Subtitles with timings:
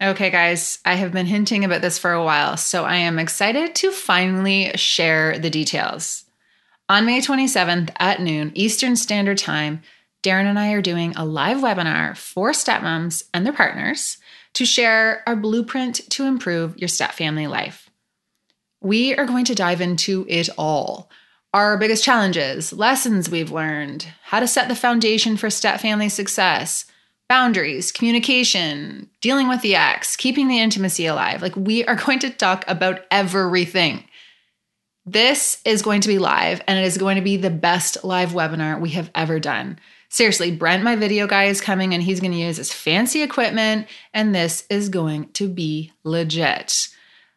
[0.00, 3.74] Okay, guys, I have been hinting about this for a while, so I am excited
[3.76, 6.24] to finally share the details.
[6.88, 9.82] On May 27th at noon Eastern Standard Time,
[10.22, 14.18] Darren and I are doing a live webinar for stepmoms and their partners
[14.54, 17.90] to share our blueprint to improve your step family life.
[18.80, 21.10] We are going to dive into it all
[21.54, 26.84] our biggest challenges, lessons we've learned, how to set the foundation for step family success,
[27.28, 31.42] boundaries, communication, dealing with the ex, keeping the intimacy alive.
[31.42, 34.04] Like, we are going to talk about everything.
[35.04, 38.32] This is going to be live and it is going to be the best live
[38.32, 39.78] webinar we have ever done.
[40.10, 43.86] Seriously, Brent, my video guy, is coming and he's going to use his fancy equipment,
[44.14, 46.88] and this is going to be legit.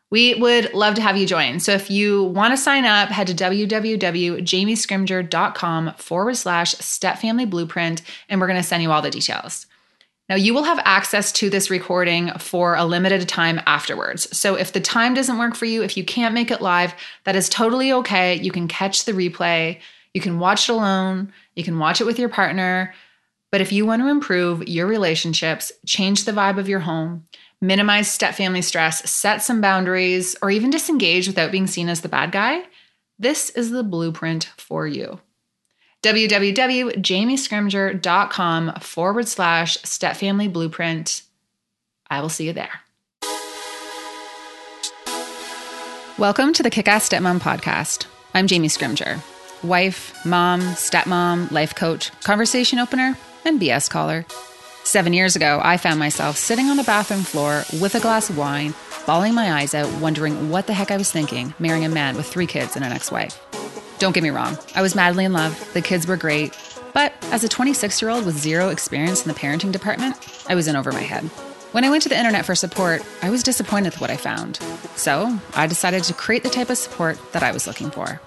[0.10, 1.60] We would love to have you join.
[1.60, 8.02] So if you want to sign up, head to www.jamiescrimgeour.com forward slash step family blueprint,
[8.30, 9.66] and we're going to send you all the details.
[10.32, 14.34] Now, you will have access to this recording for a limited time afterwards.
[14.38, 16.94] So, if the time doesn't work for you, if you can't make it live,
[17.26, 18.36] that is totally okay.
[18.36, 19.82] You can catch the replay,
[20.14, 22.94] you can watch it alone, you can watch it with your partner.
[23.52, 27.28] But if you want to improve your relationships, change the vibe of your home,
[27.60, 32.08] minimize step family stress, set some boundaries, or even disengage without being seen as the
[32.08, 32.64] bad guy,
[33.20, 35.20] this is the blueprint for you
[36.04, 41.22] www.jamiescrimgeour.com forward slash step family blueprint.
[42.10, 42.82] I will see you there.
[46.18, 48.06] Welcome to the Kick Ass Stepmom podcast.
[48.34, 49.22] I'm Jamie Scrimgeour,
[49.64, 54.26] wife, mom, stepmom, life coach, conversation opener, and BS caller.
[54.84, 58.38] Seven years ago, I found myself sitting on a bathroom floor with a glass of
[58.38, 58.74] wine,
[59.06, 62.28] bawling my eyes out, wondering what the heck I was thinking, marrying a man with
[62.28, 63.40] three kids and an ex wife.
[64.02, 66.58] Don't get me wrong, I was madly in love, the kids were great,
[66.92, 70.18] but as a 26 year old with zero experience in the parenting department,
[70.50, 71.26] I was in over my head.
[71.72, 74.58] When I went to the internet for support, I was disappointed with what I found.
[74.96, 78.20] So I decided to create the type of support that I was looking for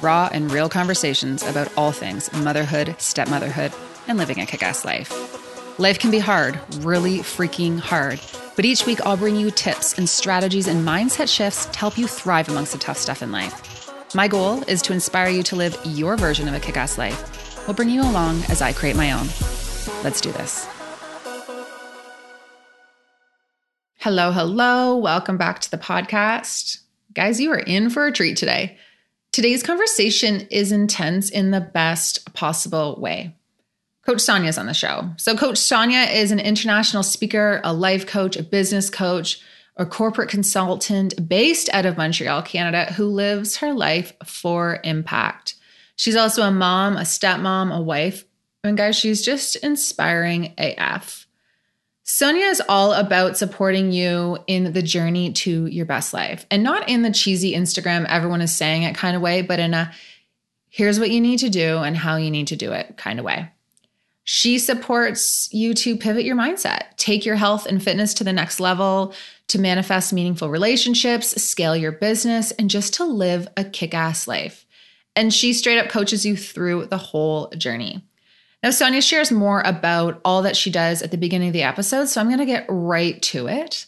[0.00, 3.74] raw and real conversations about all things motherhood, stepmotherhood,
[4.06, 5.12] and living a kick ass life.
[5.78, 8.18] Life can be hard, really freaking hard.
[8.56, 12.06] But each week, I'll bring you tips and strategies and mindset shifts to help you
[12.06, 13.77] thrive amongst the tough stuff in life.
[14.14, 17.66] My goal is to inspire you to live your version of a kick ass life.
[17.66, 19.26] We'll bring you along as I create my own.
[20.02, 20.66] Let's do this.
[23.98, 24.96] Hello, hello.
[24.96, 26.78] Welcome back to the podcast.
[27.12, 28.78] Guys, you are in for a treat today.
[29.32, 33.36] Today's conversation is intense in the best possible way.
[34.06, 35.10] Coach Sonia is on the show.
[35.18, 39.42] So, Coach Sonia is an international speaker, a life coach, a business coach
[39.78, 45.54] a corporate consultant based out of Montreal, Canada, who lives her life for impact.
[45.96, 48.24] She's also a mom, a stepmom, a wife.
[48.64, 51.26] And guys, she's just inspiring AF.
[52.02, 56.88] Sonia is all about supporting you in the journey to your best life and not
[56.88, 59.92] in the cheesy Instagram, everyone is saying it kind of way, but in a
[60.70, 63.24] here's what you need to do and how you need to do it kind of
[63.24, 63.50] way.
[64.24, 68.60] She supports you to pivot your mindset, take your health and fitness to the next
[68.60, 69.14] level,
[69.48, 74.66] to manifest meaningful relationships, scale your business, and just to live a kick ass life.
[75.16, 78.04] And she straight up coaches you through the whole journey.
[78.62, 82.06] Now, Sonia shares more about all that she does at the beginning of the episode,
[82.06, 83.86] so I'm going to get right to it.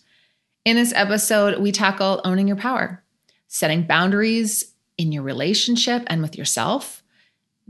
[0.65, 3.03] In this episode, we tackle owning your power,
[3.49, 7.03] setting boundaries in your relationship and with yourself,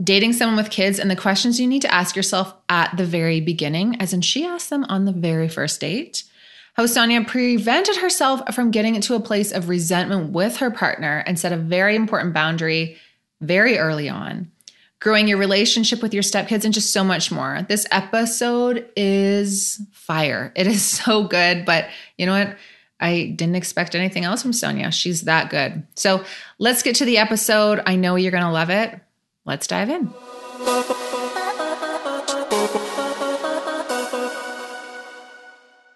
[0.01, 3.41] dating someone with kids, and the questions you need to ask yourself at the very
[3.41, 6.23] beginning, as in she asked them on the very first date
[6.73, 11.37] how Sonia prevented herself from getting into a place of resentment with her partner and
[11.37, 12.97] set a very important boundary
[13.41, 14.51] very early on.
[14.99, 17.65] Growing your relationship with your stepkids and just so much more.
[17.67, 20.53] This episode is fire.
[20.55, 22.55] It is so good, but you know what?
[22.99, 24.91] I didn't expect anything else from Sonia.
[24.91, 25.87] She's that good.
[25.95, 26.23] So
[26.59, 27.81] let's get to the episode.
[27.87, 28.99] I know you're going to love it.
[29.43, 30.13] Let's dive in.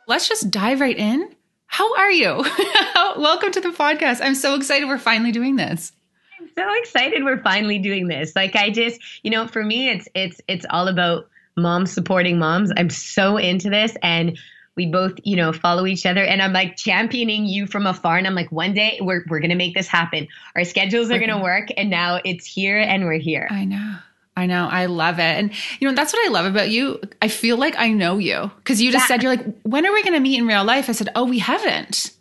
[0.07, 1.29] Let's just dive right in.
[1.67, 2.45] How are you?
[3.17, 4.21] Welcome to the podcast.
[4.21, 5.91] I'm so excited we're finally doing this.
[6.39, 8.35] I'm so excited we're finally doing this.
[8.35, 12.71] Like I just, you know, for me it's it's it's all about moms supporting moms.
[12.77, 14.37] I'm so into this and
[14.75, 18.27] we both, you know, follow each other and I'm like championing you from afar and
[18.27, 20.27] I'm like one day we're we're going to make this happen.
[20.55, 23.47] Our schedules are going to work and now it's here and we're here.
[23.49, 23.95] I know.
[24.37, 24.67] I know.
[24.69, 25.21] I love it.
[25.21, 26.99] And you know, that's what I love about you.
[27.21, 29.07] I feel like I know you because you just yeah.
[29.07, 30.89] said you're like, when are we going to meet in real life?
[30.89, 32.11] I said, oh, we haven't.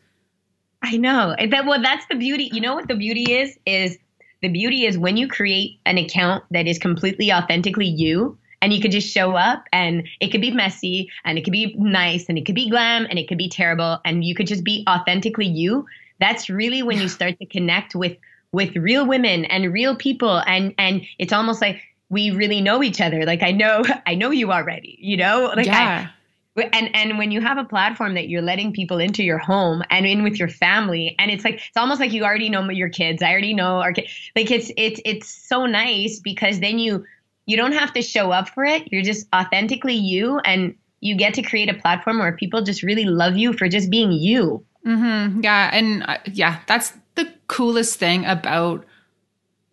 [0.83, 1.35] I know.
[1.39, 2.51] That well, that's the beauty.
[2.53, 3.59] You know what the beauty is?
[3.67, 3.99] Is
[4.43, 8.81] the beauty is when you create an account that is completely authentically you and you
[8.81, 12.37] could just show up and it could be messy and it could be nice and
[12.37, 15.47] it could be glam and it could be terrible and you could just be authentically
[15.47, 15.87] you
[16.21, 18.17] that's really when you start to connect with
[18.53, 21.81] with real women and real people and and it's almost like
[22.15, 23.25] we really know each other.
[23.27, 25.53] Like i know i know you already you know?
[25.55, 26.09] Like yeah.
[26.57, 29.83] I, and and when you have a platform that you're letting people into your home
[29.91, 32.89] and in with your family and it's like it's almost like you already know your
[32.89, 33.23] kids.
[33.23, 37.05] I already know our kids like it's it's it's so nice because then you
[37.47, 38.91] you don't have to show up for it.
[38.93, 43.05] You're just authentically you and you get to create a platform where people just really
[43.05, 44.65] love you for just being you.
[44.87, 45.41] Mm-hmm.
[45.41, 48.85] yeah and uh, yeah that's the coolest thing about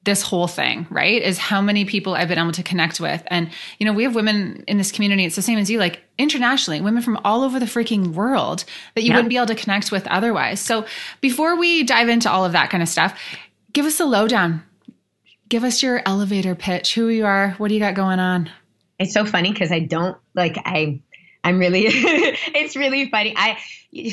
[0.04, 1.22] this whole thing, right?
[1.22, 3.22] Is how many people I've been able to connect with.
[3.28, 6.02] And, you know, we have women in this community, it's the same as you, like
[6.18, 8.66] internationally, women from all over the freaking world
[8.96, 9.18] that you yep.
[9.18, 10.60] wouldn't be able to connect with otherwise.
[10.60, 10.86] So
[11.22, 13.20] before we dive into all of that kind of stuff,
[13.74, 14.64] give us a lowdown.
[15.50, 18.50] Give us your elevator pitch, who you are, what do you got going on?
[18.98, 21.02] It's so funny because I don't like I
[21.44, 23.34] I'm really, it's really funny.
[23.36, 23.58] I,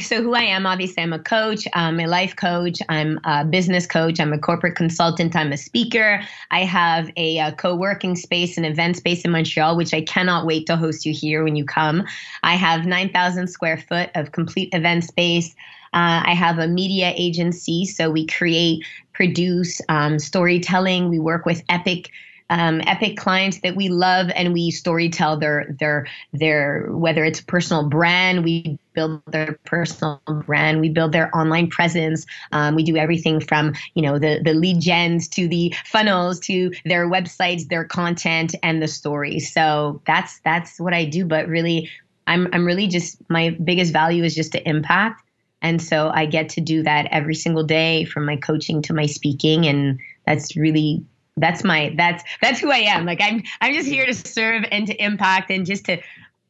[0.03, 3.87] so who I am, obviously, I'm a coach, I'm a life coach, I'm a business
[3.87, 6.23] coach, I'm a corporate consultant, I'm a speaker.
[6.51, 10.47] I have a, a co working space, an event space in Montreal, which I cannot
[10.47, 12.05] wait to host you here when you come.
[12.43, 15.55] I have 9,000 square foot of complete event space.
[15.93, 21.09] Uh, I have a media agency, so we create, produce um, storytelling.
[21.09, 22.11] We work with epic
[22.51, 27.89] um, epic clients that we love and we storytell their their their whether it's personal
[27.89, 32.27] brand we build their personal brand we build their online presence.
[32.51, 36.73] Um, we do everything from you know the the lead gens to the funnels to
[36.85, 41.91] their websites their content and the stories so that's that's what i do but really
[42.27, 45.23] i'm i'm really just my biggest value is just to impact.
[45.61, 49.07] And so i get to do that every single day from my coaching to my
[49.07, 51.05] speaking and that's really
[51.41, 53.05] that's my that's that's who I am.
[53.05, 56.01] Like I'm I'm just here to serve and to impact and just to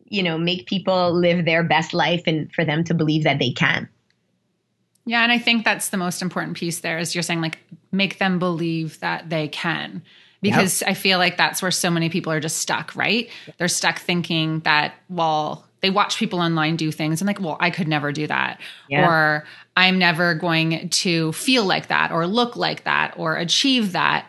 [0.08, 3.50] you know make people live their best life and for them to believe that they
[3.50, 3.88] can.
[5.04, 7.58] Yeah, and I think that's the most important piece there is you're saying like
[7.92, 10.02] make them believe that they can.
[10.40, 10.90] Because yep.
[10.90, 13.28] I feel like that's where so many people are just stuck, right?
[13.56, 17.70] They're stuck thinking that well, they watch people online do things and like, well, I
[17.70, 18.60] could never do that.
[18.88, 19.08] Yeah.
[19.08, 19.44] Or
[19.76, 24.28] I'm never going to feel like that or look like that or achieve that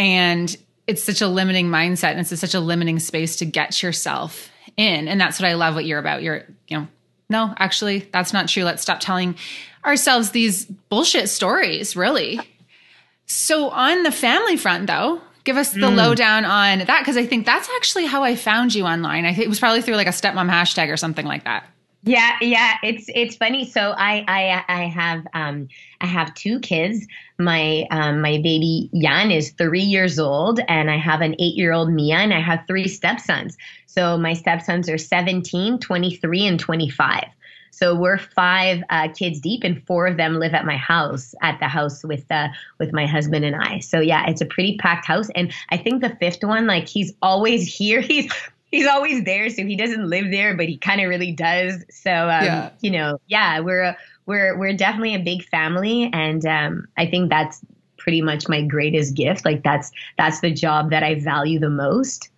[0.00, 0.56] and
[0.86, 5.08] it's such a limiting mindset and it's such a limiting space to get yourself in.
[5.08, 6.22] And that's what I love what you're about.
[6.22, 6.88] You're, you know,
[7.28, 8.64] no, actually, that's not true.
[8.64, 9.36] Let's stop telling
[9.84, 12.40] ourselves these bullshit stories, really.
[13.26, 15.96] So, on the family front, though, give us the mm.
[15.96, 19.26] lowdown on that because I think that's actually how I found you online.
[19.26, 21.66] I think it was probably through like a stepmom hashtag or something like that.
[22.02, 23.68] Yeah, yeah, it's it's funny.
[23.68, 25.68] So I I I have um
[26.00, 27.06] I have two kids.
[27.40, 31.72] My um my baby Jan is three years old, and I have an eight year
[31.72, 33.56] old Mia, and I have three stepsons.
[33.86, 37.24] So my stepsons are 17, 23, and 25.
[37.70, 41.58] So we're five uh, kids deep, and four of them live at my house, at
[41.60, 42.48] the house with uh,
[42.78, 43.78] with my husband and I.
[43.78, 47.12] So yeah, it's a pretty packed house, and I think the fifth one, like he's
[47.22, 48.00] always here.
[48.10, 48.30] He's
[48.70, 51.84] he's always there, so he doesn't live there, but he kind of really does.
[51.90, 52.70] So um, yeah.
[52.80, 53.96] you know, yeah, we're a,
[54.30, 57.60] we're we're definitely a big family, and um, I think that's
[57.96, 59.44] pretty much my greatest gift.
[59.44, 62.30] Like that's that's the job that I value the most,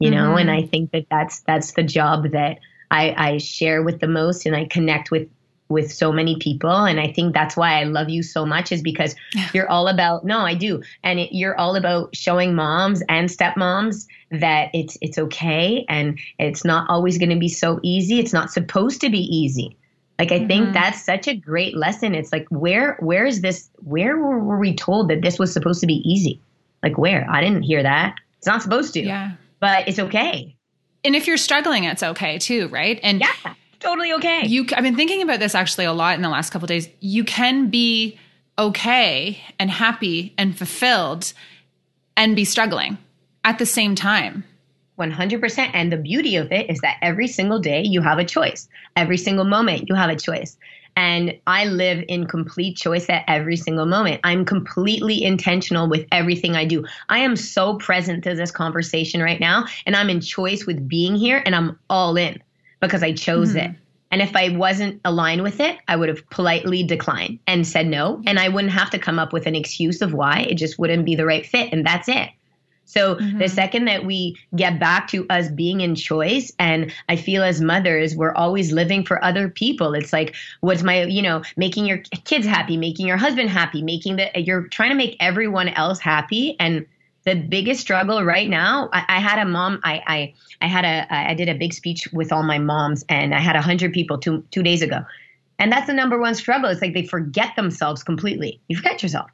[0.00, 0.18] you mm-hmm.
[0.18, 2.58] know, and I think that that's that's the job that
[2.90, 5.28] I, I share with the most, and I connect with
[5.70, 6.84] with so many people.
[6.84, 9.14] And i think that's why i love you so much is because
[9.54, 10.82] you're all about no i do.
[11.04, 15.86] And it, you're all about showing moms and stepmoms that it's it's okay.
[15.88, 18.18] And it's not always going to be so easy.
[18.18, 19.76] It's not supposed to be easy
[20.20, 20.46] like i mm-hmm.
[20.46, 24.58] think that's such a great lesson it's like where where is this where were, were
[24.58, 26.40] we told that this was supposed to be easy
[26.82, 30.54] like where i didn't hear that it's not supposed to yeah but it's okay
[31.04, 34.46] and if you're struggling it's okay too right and yeah totally okay.
[34.46, 36.88] You, I've been thinking about this actually a lot in the last couple days.
[37.00, 38.18] You can be
[38.58, 41.32] okay and happy and fulfilled
[42.16, 42.98] and be struggling
[43.42, 44.44] at the same time.
[45.00, 45.70] 100%.
[45.72, 48.68] And the beauty of it is that every single day you have a choice.
[48.96, 50.56] Every single moment you have a choice.
[50.96, 54.20] And I live in complete choice at every single moment.
[54.24, 56.84] I'm completely intentional with everything I do.
[57.08, 61.14] I am so present to this conversation right now, and I'm in choice with being
[61.14, 62.42] here, and I'm all in
[62.80, 63.70] because I chose mm-hmm.
[63.70, 63.76] it.
[64.10, 68.20] And if I wasn't aligned with it, I would have politely declined and said no.
[68.26, 70.40] And I wouldn't have to come up with an excuse of why.
[70.40, 71.72] It just wouldn't be the right fit.
[71.72, 72.30] And that's it.
[72.90, 73.38] So mm-hmm.
[73.38, 77.60] the second that we get back to us being in choice, and I feel as
[77.60, 79.94] mothers, we're always living for other people.
[79.94, 84.16] It's like, what's my, you know, making your kids happy, making your husband happy, making
[84.16, 86.56] the, you're trying to make everyone else happy.
[86.58, 86.84] And
[87.24, 91.06] the biggest struggle right now I, I, had a mom I, I i had a
[91.14, 94.16] i did a big speech with all my moms and i had a hundred people
[94.16, 95.04] two two days ago
[95.58, 99.30] and that's the number one struggle it's like they forget themselves completely you forget yourself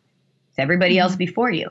[0.51, 1.03] it's everybody mm-hmm.
[1.03, 1.71] else before you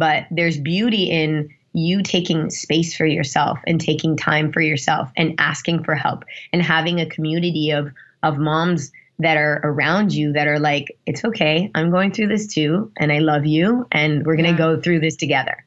[0.00, 5.34] but there's beauty in you taking space for yourself and taking time for yourself and
[5.38, 7.92] asking for help and having a community of
[8.22, 8.90] of moms
[9.20, 11.70] that are around you that are like, it's okay.
[11.74, 12.90] I'm going through this too.
[12.96, 13.86] And I love you.
[13.92, 14.58] And we're going to yeah.
[14.58, 15.64] go through this together.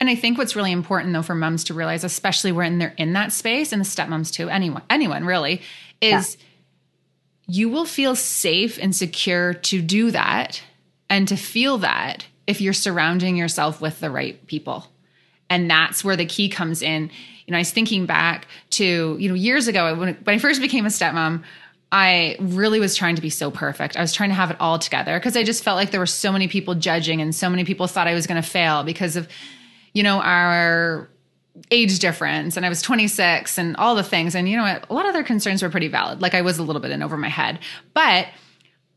[0.00, 3.12] And I think what's really important though for moms to realize, especially when they're in
[3.12, 5.60] that space and the stepmoms too, anyone, anyone really,
[6.00, 7.54] is yeah.
[7.54, 10.62] you will feel safe and secure to do that
[11.08, 14.86] and to feel that if you're surrounding yourself with the right people.
[15.48, 17.10] And that's where the key comes in.
[17.46, 20.60] You know, I was thinking back to, you know, years ago when, when I first
[20.60, 21.42] became a stepmom,
[21.92, 23.98] I really was trying to be so perfect.
[23.98, 26.06] I was trying to have it all together because I just felt like there were
[26.06, 29.14] so many people judging and so many people thought I was going to fail because
[29.14, 29.28] of,
[29.92, 31.10] you know, our
[31.70, 34.34] age difference and I was 26 and all the things.
[34.34, 34.88] And you know what?
[34.88, 36.22] A lot of their concerns were pretty valid.
[36.22, 37.58] Like I was a little bit in over my head,
[37.92, 38.28] but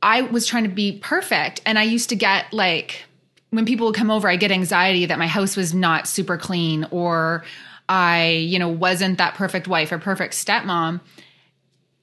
[0.01, 1.61] I was trying to be perfect.
[1.65, 3.03] And I used to get like,
[3.55, 6.87] when people would come over, I get anxiety that my house was not super clean
[6.91, 7.43] or
[7.87, 11.01] I, you know, wasn't that perfect wife or perfect stepmom.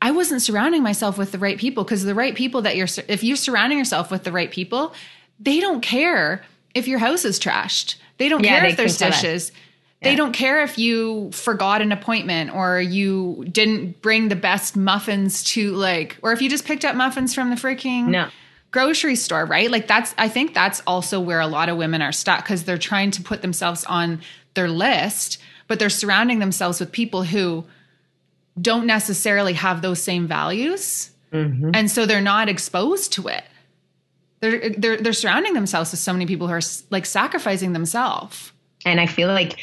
[0.01, 3.23] I wasn't surrounding myself with the right people because the right people that you're, if
[3.23, 4.95] you're surrounding yourself with the right people,
[5.39, 6.43] they don't care
[6.75, 7.97] if your house is trashed.
[8.19, 9.53] They don't yeah, care they if there's dishes.
[10.01, 10.11] Yeah.
[10.11, 15.45] They don't care if you forgot an appointment or you didn't bring the best muffins
[15.53, 18.29] to like, or if you just picked up muffins from the freaking no.
[18.73, 19.71] Grocery store, right?
[19.71, 22.79] Like that's, I think that's also where a lot of women are stuck because they're
[22.79, 24.21] trying to put themselves on
[24.55, 27.65] their list, but they're surrounding themselves with people who,
[28.61, 31.11] don't necessarily have those same values.
[31.33, 31.71] Mm-hmm.
[31.75, 33.45] And so they're not exposed to it.
[34.41, 36.61] They're, they're, they're surrounding themselves with so many people who are
[36.91, 38.53] like sacrificing themselves.
[38.85, 39.59] And I feel like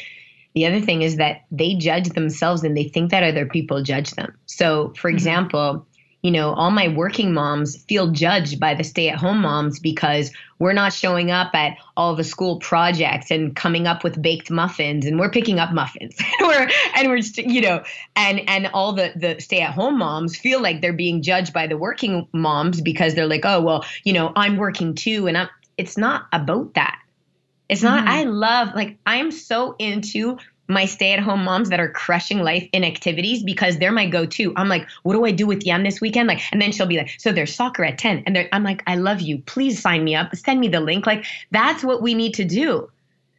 [0.54, 4.12] the other thing is that they judge themselves and they think that other people judge
[4.12, 4.36] them.
[4.46, 5.16] So, for mm-hmm.
[5.16, 5.86] example,
[6.22, 10.30] you know, all my working moms feel judged by the stay at home moms because
[10.58, 15.06] we're not showing up at all the school projects and coming up with baked muffins
[15.06, 16.16] and we're picking up muffins.
[16.38, 17.16] and we're, and we're,
[17.50, 17.82] you know,
[18.16, 21.66] and, and all the, the stay at home moms feel like they're being judged by
[21.66, 25.26] the working moms because they're like, oh, well, you know, I'm working too.
[25.26, 25.48] And I'm,
[25.78, 26.98] it's not about that.
[27.70, 28.08] It's not, mm-hmm.
[28.08, 30.38] I love, like, I'm so into
[30.70, 34.24] my stay at home moms that are crushing life in activities because they're my go
[34.24, 34.52] to.
[34.56, 36.28] I'm like, what do I do with Yam this weekend?
[36.28, 38.22] Like, and then she'll be like, so there's soccer at 10.
[38.26, 39.38] And I'm like, I love you.
[39.42, 40.34] Please sign me up.
[40.36, 41.06] Send me the link.
[41.06, 42.88] Like, that's what we need to do.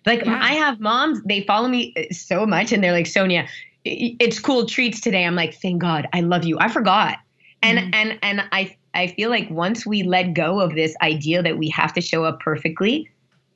[0.05, 0.39] Like, yeah.
[0.41, 3.47] I have moms, they follow me so much and they're like, Sonia,
[3.85, 5.25] it's cool treats today.
[5.25, 6.59] I'm like, thank God, I love you.
[6.59, 7.17] I forgot.
[7.63, 7.93] And, mm-hmm.
[7.93, 11.69] and, and I, I feel like once we let go of this idea that we
[11.69, 13.09] have to show up perfectly,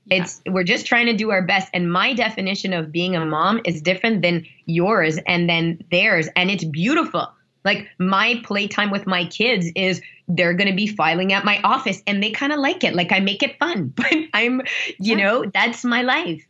[0.06, 0.24] yeah.
[0.24, 1.70] It's we're just trying to do our best.
[1.74, 6.30] And my definition of being a mom is different than yours and then theirs.
[6.36, 7.28] And it's beautiful.
[7.64, 12.02] Like my playtime with my kids is they're going to be filing at my office
[12.06, 12.94] and they kind of like it.
[12.94, 14.62] Like I make it fun, but I'm,
[15.00, 15.16] you yeah.
[15.16, 16.46] know, that's my life.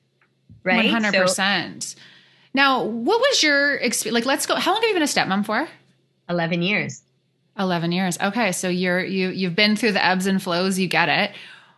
[0.63, 0.89] Right.
[0.89, 1.83] 100%.
[1.83, 1.99] So,
[2.53, 4.15] now, what was your experience?
[4.15, 4.55] Like, let's go.
[4.55, 5.67] How long have you been a stepmom for?
[6.29, 7.01] 11 years.
[7.59, 8.17] 11 years.
[8.19, 8.51] Okay.
[8.51, 10.79] So you're, you, you've been through the ebbs and flows.
[10.79, 11.31] You get it.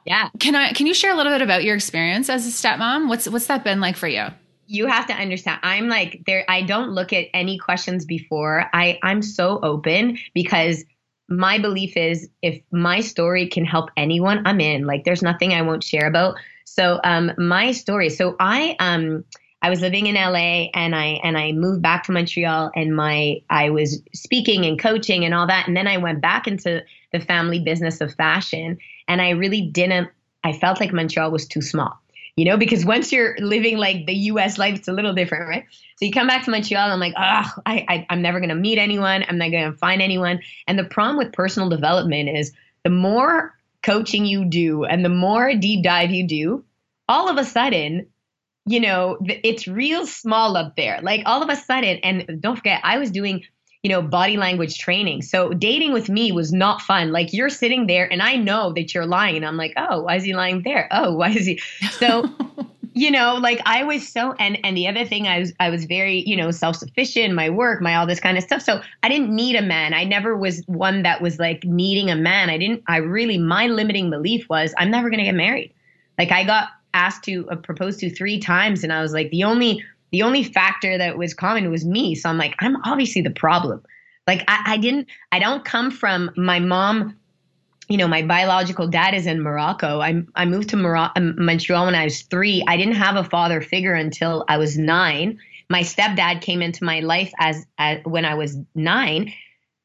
[0.07, 0.29] Yeah.
[0.39, 3.09] Can I can you share a little bit about your experience as a stepmom?
[3.09, 4.27] What's what's that been like for you?
[4.65, 5.59] You have to understand.
[5.63, 8.69] I'm like there I don't look at any questions before.
[8.73, 10.85] I I'm so open because
[11.27, 14.85] my belief is if my story can help anyone, I'm in.
[14.85, 16.35] Like there's nothing I won't share about.
[16.63, 18.09] So um my story.
[18.09, 19.25] So I um
[19.61, 23.41] I was living in LA and I and I moved back to Montreal and my
[23.49, 27.19] I was speaking and coaching and all that and then I went back into the
[27.19, 30.09] family business of fashion and I really didn't
[30.43, 31.99] I felt like Montreal was too small.
[32.35, 35.65] You know, because once you're living like the US life, it's a little different, right?
[35.95, 38.55] So you come back to Montreal, I'm like, oh, I, I, I'm never going to
[38.55, 39.25] meet anyone.
[39.27, 40.41] I'm not going to find anyone.
[40.67, 45.55] And the problem with personal development is the more coaching you do and the more
[45.55, 46.63] deep dive you do,
[47.09, 48.05] all of a sudden
[48.67, 50.99] you know, it's real small up there.
[51.01, 53.45] Like all of a sudden, and don't forget, I was doing,
[53.87, 55.21] you know, body language training.
[55.21, 57.13] So dating with me was not fun.
[57.13, 59.37] Like you're sitting there and I know that you're lying.
[59.37, 60.89] And I'm like, oh, why is he lying there?
[60.91, 61.61] Oh, why is he?
[61.91, 62.29] So,
[62.93, 65.85] you know, like I was so, and, and the other thing, I was, I was
[65.85, 68.61] very, you know, self-sufficient, my work, my, all this kind of stuff.
[68.61, 69.93] So I didn't need a man.
[69.93, 72.49] I never was one that was like needing a man.
[72.49, 75.73] I didn't, I really, my limiting belief was I'm never going to get married.
[76.17, 79.45] Like I got asked to uh, propose to three times, and I was like, the
[79.45, 82.15] only the only factor that was common was me.
[82.15, 83.83] So I'm like, I'm obviously the problem.
[84.25, 87.17] Like I, I didn't, I don't come from my mom
[87.89, 90.01] you know, my biological dad is in Morocco.
[90.01, 92.63] I, I moved to Moro- um, Montreal when I was three.
[92.67, 95.39] I didn't have a father figure until I was nine.
[95.69, 99.31] My stepdad came into my life as, as when I was nine.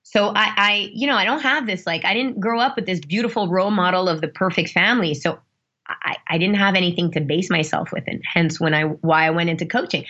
[0.03, 2.87] So I, I, you know, I don't have this like I didn't grow up with
[2.87, 5.15] this beautiful role model of the perfect family.
[5.15, 5.39] So
[6.03, 9.31] I, I didn't have anything to base myself with, and hence when I why I
[9.31, 10.05] went into coaching.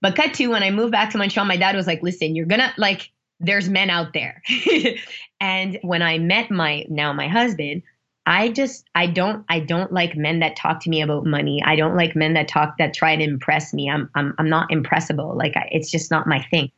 [0.00, 2.46] But cut to when I moved back to Montreal, my dad was like, "Listen, you're
[2.46, 4.42] gonna like there's men out there.
[5.40, 7.82] and when I met my now my husband,
[8.26, 11.62] I just I don't I don't like men that talk to me about money.
[11.64, 13.90] I don't like men that talk that try to impress me.
[13.90, 15.36] I'm I'm I'm not impressible.
[15.36, 16.70] Like I, it's just not my thing.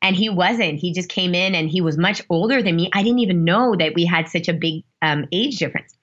[0.00, 0.78] And he wasn't.
[0.78, 2.88] He just came in and he was much older than me.
[2.92, 5.97] I didn't even know that we had such a big um, age difference.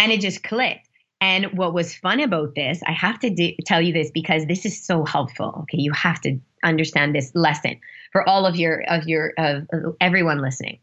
[0.00, 0.88] And it just clicked.
[1.20, 4.82] And what was fun about this, I have to tell you this because this is
[4.82, 5.54] so helpful.
[5.62, 7.78] Okay, you have to understand this lesson
[8.12, 9.66] for all of your of your of
[10.00, 10.78] everyone listening.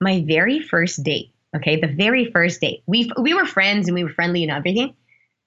[0.00, 2.82] My very first date, okay, the very first date.
[2.86, 4.94] We we were friends and we were friendly and everything.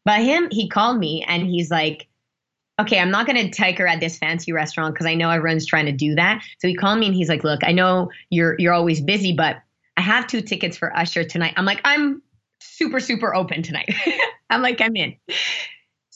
[0.04, 2.08] But him, he called me and he's like,
[2.82, 5.68] "Okay, I'm not going to take her at this fancy restaurant because I know everyone's
[5.68, 8.56] trying to do that." So he called me and he's like, "Look, I know you're
[8.58, 9.58] you're always busy, but
[9.96, 12.24] I have two tickets for Usher tonight." I'm like, "I'm
[12.78, 13.94] super super open tonight."
[14.50, 15.16] I'm like, "I'm in."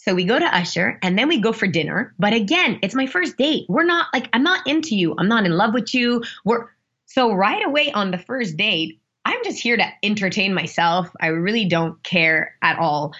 [0.07, 2.13] So we go to Usher and then we go for dinner.
[2.17, 3.65] But again, it's my first date.
[3.67, 5.13] We're not like, I'm not into you.
[5.17, 6.23] I'm not in love with you.
[6.45, 6.69] We're
[7.07, 11.09] so right away on the first date, I'm just here to entertain myself.
[11.19, 13.13] I really don't care at all.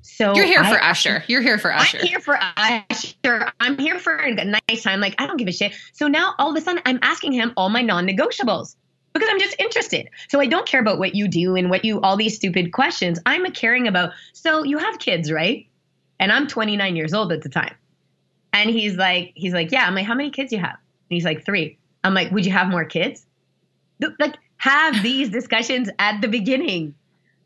[0.00, 1.22] So you're here I, for Usher.
[1.26, 1.98] You're here for Usher.
[1.98, 3.52] I'm here for Usher.
[3.60, 5.00] I'm here for a nice time.
[5.00, 5.74] Like I don't give a shit.
[5.92, 8.76] So now all of a sudden I'm asking him all my non-negotiables
[9.18, 10.08] because I'm just interested.
[10.28, 13.18] So I don't care about what you do and what you all these stupid questions.
[13.26, 14.12] I'm caring about.
[14.32, 15.66] So you have kids, right?
[16.20, 17.74] And I'm 29 years old at the time.
[18.52, 19.86] And he's like, he's like, yeah.
[19.86, 20.74] I'm like, how many kids you have?
[20.74, 21.78] And he's like, three.
[22.04, 23.26] I'm like, would you have more kids?
[24.18, 26.94] Like, have these discussions at the beginning.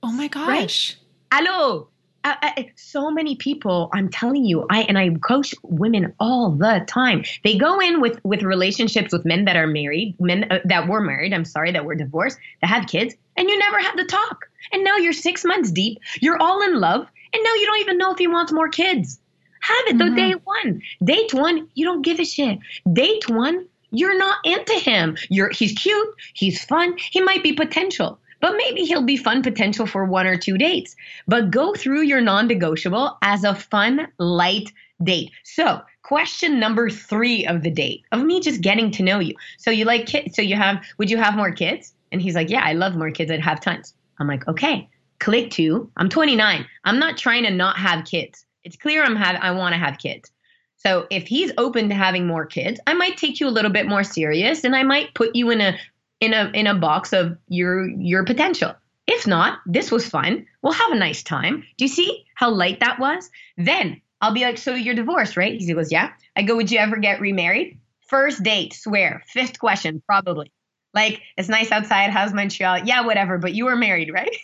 [0.02, 0.46] Oh my gosh.
[0.48, 0.96] Right?
[1.32, 1.88] Hello.
[2.22, 6.84] I, I, so many people i'm telling you i and i coach women all the
[6.86, 10.86] time they go in with with relationships with men that are married men uh, that
[10.86, 14.04] were married i'm sorry that were divorced that have kids and you never had the
[14.04, 17.80] talk and now you're six months deep you're all in love and now you don't
[17.80, 19.20] even know if he wants more kids.
[19.60, 20.14] Have it mm-hmm.
[20.14, 20.82] the day one.
[21.04, 22.58] Date one, you don't give a shit.
[22.92, 25.16] Date one, you're not into him.
[25.28, 28.18] You're he's cute, he's fun, he might be potential.
[28.40, 30.96] But maybe he'll be fun potential for one or two dates.
[31.26, 34.72] But go through your non-negotiable as a fun, light
[35.02, 35.30] date.
[35.44, 39.34] So, question number 3 of the date of me just getting to know you.
[39.58, 41.94] So you like kids, so you have would you have more kids?
[42.12, 43.30] And he's like, "Yeah, I love more kids.
[43.30, 44.88] I'd have tons." I'm like, "Okay."
[45.20, 49.36] click to i'm 29 i'm not trying to not have kids it's clear i'm have
[49.40, 50.32] i want to have kids
[50.76, 53.86] so if he's open to having more kids i might take you a little bit
[53.86, 55.78] more serious and i might put you in a
[56.20, 58.74] in a in a box of your your potential.
[59.06, 60.46] If not this was fun.
[60.62, 61.64] We'll have a nice time.
[61.78, 63.30] Do you see how light that was?
[63.56, 65.60] Then i'll be like so you're divorced right?
[65.60, 66.12] He goes yeah.
[66.36, 67.78] I go would you ever get remarried?
[68.08, 69.22] First date swear.
[69.26, 70.52] Fifth question probably.
[70.92, 72.10] Like it's nice outside.
[72.10, 72.78] How's montreal?
[72.84, 74.36] Yeah whatever but you were married right?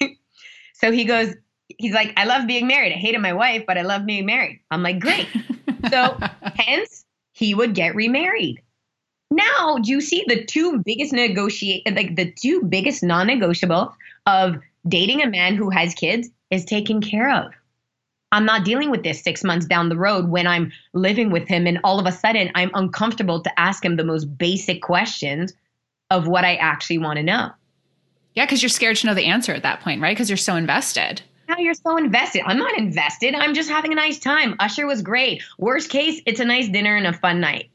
[0.77, 1.35] So he goes,
[1.69, 2.93] he's like, I love being married.
[2.93, 4.61] I hated my wife, but I love being married.
[4.71, 5.27] I'm like, great.
[5.91, 8.63] so hence he would get remarried.
[9.31, 13.93] Now, do you see the two biggest negotiate like the two biggest non-negotiable
[14.27, 14.57] of
[14.89, 17.53] dating a man who has kids is taken care of.
[18.33, 21.67] I'm not dealing with this six months down the road when I'm living with him
[21.67, 25.53] and all of a sudden I'm uncomfortable to ask him the most basic questions
[26.11, 27.51] of what I actually want to know.
[28.35, 30.15] Yeah, because you're scared to know the answer at that point, right?
[30.15, 31.23] Because you're so invested.
[31.49, 32.43] Now you're so invested.
[32.45, 33.35] I'm not invested.
[33.35, 34.57] I'm just having a nice time.
[34.59, 35.43] Usher was great.
[35.59, 37.71] Worst case, it's a nice dinner and a fun night.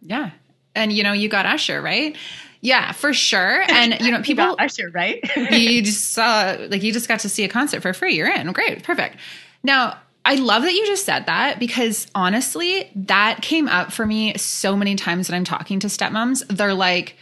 [0.00, 0.30] Yeah.
[0.74, 2.16] And you know, you got Usher, right?
[2.60, 3.62] Yeah, for sure.
[3.68, 5.20] And you know, people you Usher, right?
[5.52, 8.16] you just saw like you just got to see a concert for free.
[8.16, 8.52] You're in.
[8.52, 8.82] Great.
[8.82, 9.16] Perfect.
[9.62, 14.36] Now, I love that you just said that because honestly, that came up for me
[14.36, 16.46] so many times when I'm talking to stepmoms.
[16.48, 17.16] They're like,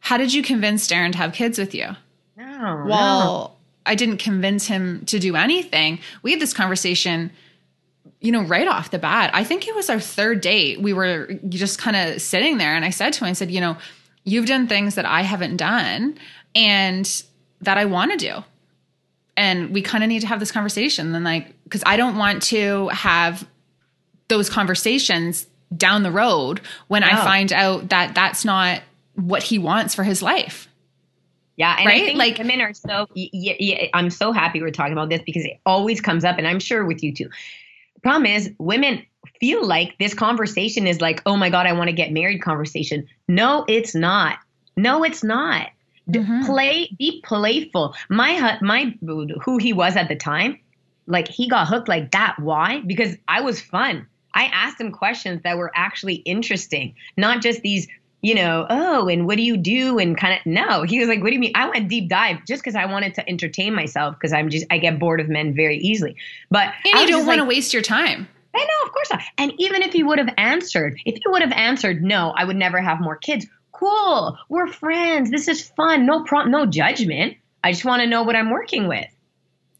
[0.00, 1.88] How did you convince Darren to have kids with you?
[2.36, 2.84] No.
[2.86, 3.52] Well, no.
[3.84, 5.98] I didn't convince him to do anything.
[6.22, 7.32] We had this conversation,
[8.22, 9.30] you know, right off the bat.
[9.34, 10.80] I think it was our third date.
[10.80, 13.60] We were just kind of sitting there, and I said to him, I said, you
[13.60, 13.76] know,
[14.24, 16.16] you've done things that I haven't done
[16.54, 17.22] and
[17.60, 18.44] that I want to do.
[19.36, 21.12] And we kind of need to have this conversation.
[21.12, 23.46] Then, like, because I don't want to have
[24.28, 28.82] those conversations down the road when I find out that that's not
[29.14, 30.68] what he wants for his life.
[31.56, 32.02] Yeah, and right?
[32.02, 33.08] I think like women are so.
[33.14, 36.46] Yeah, yeah, I'm so happy we're talking about this because it always comes up, and
[36.46, 37.28] I'm sure with you too.
[38.02, 39.04] Problem is women
[39.40, 42.42] feel like this conversation is like, oh my god, I want to get married.
[42.42, 43.06] Conversation.
[43.28, 44.38] No, it's not.
[44.76, 45.68] No, it's not.
[46.10, 46.46] Mm-hmm.
[46.46, 47.94] Play, be playful.
[48.08, 48.94] My my
[49.44, 50.58] who he was at the time,
[51.06, 52.36] like he got hooked like that.
[52.38, 52.82] Why?
[52.84, 54.06] Because I was fun.
[54.34, 57.86] I asked him questions that were actually interesting, not just these,
[58.22, 59.98] you know, oh, and what do you do?
[59.98, 61.52] And kind of, no, he was like, what do you mean?
[61.56, 64.78] I went deep dive just because I wanted to entertain myself because I'm just, I
[64.78, 66.16] get bored of men very easily.
[66.50, 68.28] But and you don't want to like, waste your time.
[68.54, 69.22] I know, of course not.
[69.38, 72.56] And even if he would have answered, if he would have answered, no, I would
[72.56, 73.46] never have more kids.
[73.72, 74.38] Cool.
[74.48, 75.30] We're friends.
[75.30, 76.06] This is fun.
[76.06, 76.52] No problem.
[76.52, 77.36] No judgment.
[77.64, 79.06] I just want to know what I'm working with.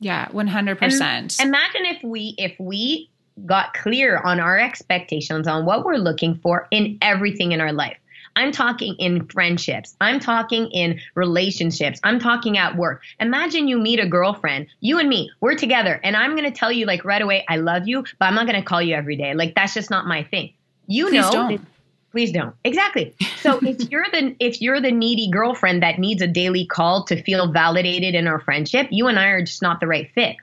[0.01, 0.83] Yeah, 100%.
[0.83, 3.09] And imagine if we if we
[3.47, 7.97] got clear on our expectations on what we're looking for in everything in our life.
[8.37, 9.97] I'm talking in friendships.
[10.01, 12.01] I'm talking in relationships.
[12.03, 13.03] I'm talking at work.
[13.21, 16.73] Imagine you meet a girlfriend, you and me, we're together, and I'm going to tell
[16.73, 19.17] you like right away, I love you, but I'm not going to call you every
[19.17, 19.35] day.
[19.35, 20.55] Like that's just not my thing.
[20.87, 21.31] You please know.
[21.31, 21.67] Don't.
[22.11, 22.55] Please don't.
[22.65, 23.15] Exactly.
[23.41, 27.23] So if you're the if you're the needy girlfriend that needs a daily call to
[27.23, 30.37] feel validated in our friendship, you and I are just not the right fit.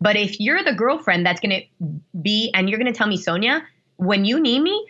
[0.00, 1.86] But if you're the girlfriend that's going to
[2.20, 3.62] be, and you're going to tell me, Sonia,
[3.98, 4.84] when you need me,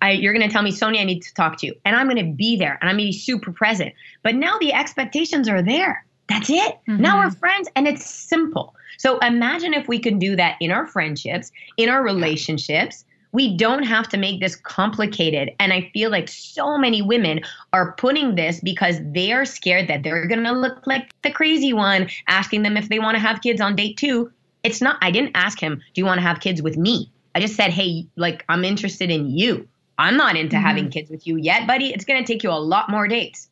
[0.00, 1.74] I, you're going to tell me, Sonia, I need to talk to you.
[1.84, 3.92] And I'm going to be there and I'm going to be super present.
[4.22, 6.04] But now the expectations are there.
[6.28, 6.78] That's it.
[6.88, 7.02] Mm-hmm.
[7.02, 8.74] Now we're friends and it's simple.
[8.96, 13.82] So imagine if we can do that in our friendships, in our relationships, we don't
[13.82, 15.50] have to make this complicated.
[15.58, 17.40] And I feel like so many women
[17.72, 21.72] are putting this because they are scared that they're going to look like the crazy
[21.72, 24.30] one, asking them if they want to have kids on date two.
[24.62, 27.10] It's not, I didn't ask him, do you want to have kids with me?
[27.34, 29.68] I just said, hey, like, I'm interested in you.
[29.98, 30.64] I'm not into mm-hmm.
[30.64, 31.92] having kids with you yet, buddy.
[31.92, 33.48] It's going to take you a lot more dates.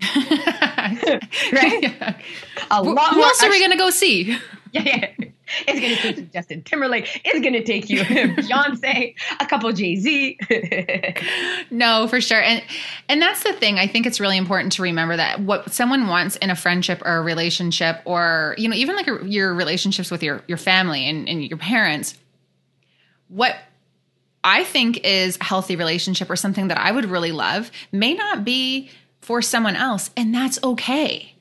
[0.16, 1.78] right?
[1.82, 2.18] Yeah.
[2.70, 3.26] A lot Who more.
[3.26, 4.36] else are we going to go see?
[4.72, 5.28] Yeah, yeah.
[5.68, 7.20] It's going to take you Justin Timberlake.
[7.26, 10.38] It's going to take you Beyonce, a couple Jay Z.
[11.70, 12.40] no, for sure.
[12.40, 12.62] And
[13.10, 13.78] and that's the thing.
[13.78, 17.16] I think it's really important to remember that what someone wants in a friendship or
[17.16, 21.28] a relationship, or you know, even like a, your relationships with your your family and,
[21.28, 22.14] and your parents,
[23.32, 23.56] what
[24.44, 28.44] I think is a healthy relationship or something that I would really love may not
[28.44, 28.90] be
[29.20, 31.32] for someone else, and that's okay.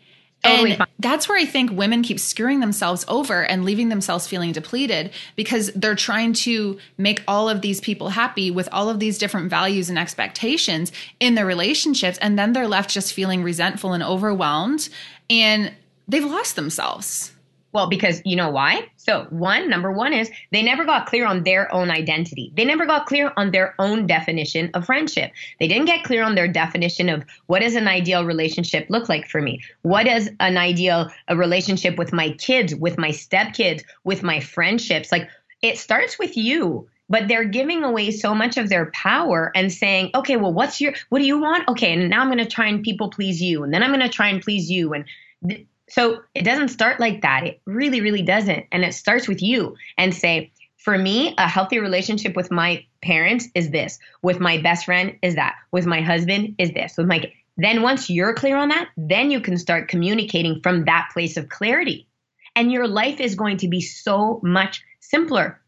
[0.44, 0.88] Totally and fine.
[0.98, 5.72] that's where I think women keep screwing themselves over and leaving themselves feeling depleted because
[5.76, 9.90] they're trying to make all of these people happy with all of these different values
[9.90, 12.18] and expectations in their relationships.
[12.20, 14.90] And then they're left just feeling resentful and overwhelmed
[15.30, 15.72] and
[16.08, 17.32] they've lost themselves.
[17.74, 18.90] Well, because you know why?
[18.98, 22.52] So, one, number one is they never got clear on their own identity.
[22.56, 25.32] They never got clear on their own definition of friendship.
[25.60, 29.28] They didn't get clear on their definition of what does an ideal relationship look like
[29.30, 29.62] for me?
[29.84, 35.12] What is an ideal a relationship with my kids, with my stepkids, with my friendships?
[35.12, 35.30] Like
[35.62, 40.12] it starts with you but they're giving away so much of their power and saying,
[40.16, 41.68] okay, well, what's your, what do you want?
[41.68, 44.00] Okay, and now I'm going to try and people please you, and then I'm going
[44.00, 45.04] to try and please you, and
[45.46, 47.44] th- so it doesn't start like that.
[47.46, 48.66] It really, really doesn't.
[48.72, 53.50] And it starts with you and say, for me, a healthy relationship with my parents
[53.56, 54.00] is this.
[54.22, 55.56] With my best friend is that.
[55.74, 56.96] With my husband is this.
[56.98, 61.10] With my then once you're clear on that, then you can start communicating from that
[61.12, 62.08] place of clarity.
[62.56, 65.60] And your life is going to be so much simpler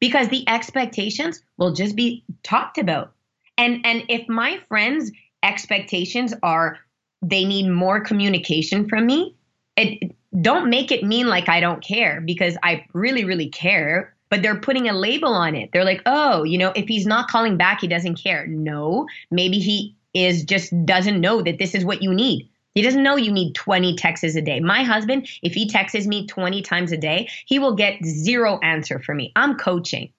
[0.00, 3.12] because the expectations will just be talked about.
[3.56, 5.12] And and if my friends'
[5.44, 6.78] expectations are
[7.22, 9.36] they need more communication from me,
[9.78, 14.14] it don't make it mean like I don't care because I really, really care.
[14.30, 15.70] But they're putting a label on it.
[15.72, 18.46] They're like, oh, you know, if he's not calling back, he doesn't care.
[18.46, 22.50] No, maybe he is just doesn't know that this is what you need.
[22.74, 24.60] He doesn't know you need 20 texts a day.
[24.60, 28.98] My husband, if he texts me 20 times a day, he will get zero answer
[29.00, 29.32] for me.
[29.34, 30.12] I'm coaching.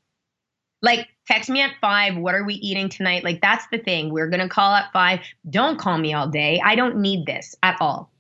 [0.81, 2.17] Like, text me at five.
[2.17, 3.23] What are we eating tonight?
[3.23, 4.11] Like, that's the thing.
[4.11, 5.19] We're going to call at five.
[5.49, 6.59] Don't call me all day.
[6.63, 8.11] I don't need this at all.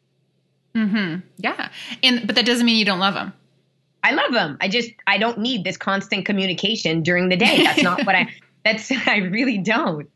[0.75, 1.19] Mm-hmm.
[1.37, 1.69] Yeah.
[2.03, 3.33] And but that doesn't mean you don't love them.
[4.03, 4.57] I love them.
[4.61, 7.63] I just I don't need this constant communication during the day.
[7.63, 8.29] That's not what I
[8.65, 10.09] that's I really don't.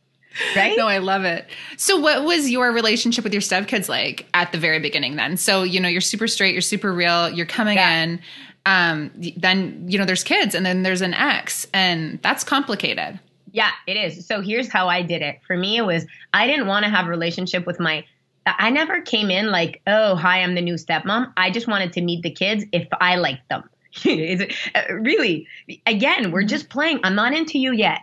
[0.55, 0.75] Right?
[0.75, 1.45] No, I love it.
[1.77, 5.37] So what was your relationship with your stepkids like at the very beginning then?
[5.37, 8.01] So, you know, you're super straight, you're super real, you're coming yeah.
[8.01, 8.19] in.
[8.65, 13.19] Um, then, you know, there's kids and then there's an ex, and that's complicated.
[13.51, 14.25] Yeah, it is.
[14.25, 15.39] So here's how I did it.
[15.45, 18.03] For me, it was I didn't want to have a relationship with my
[18.45, 21.31] I never came in like, oh, hi, I'm the new stepmom.
[21.37, 23.63] I just wanted to meet the kids if I liked them.
[24.75, 25.47] Uh, really,
[25.85, 26.99] again, we're just playing.
[27.03, 27.99] I'm not into you yet.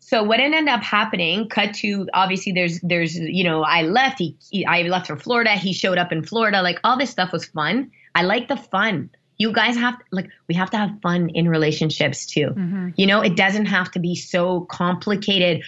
[0.00, 1.48] So what ended up happening?
[1.48, 4.18] Cut to obviously there's there's you know I left.
[4.18, 5.50] He, he I left for Florida.
[5.50, 6.62] He showed up in Florida.
[6.62, 7.90] Like all this stuff was fun.
[8.14, 9.10] I like the fun.
[9.36, 12.48] You guys have like we have to have fun in relationships too.
[12.56, 12.88] Mm-hmm.
[12.96, 15.64] You know, it doesn't have to be so complicated.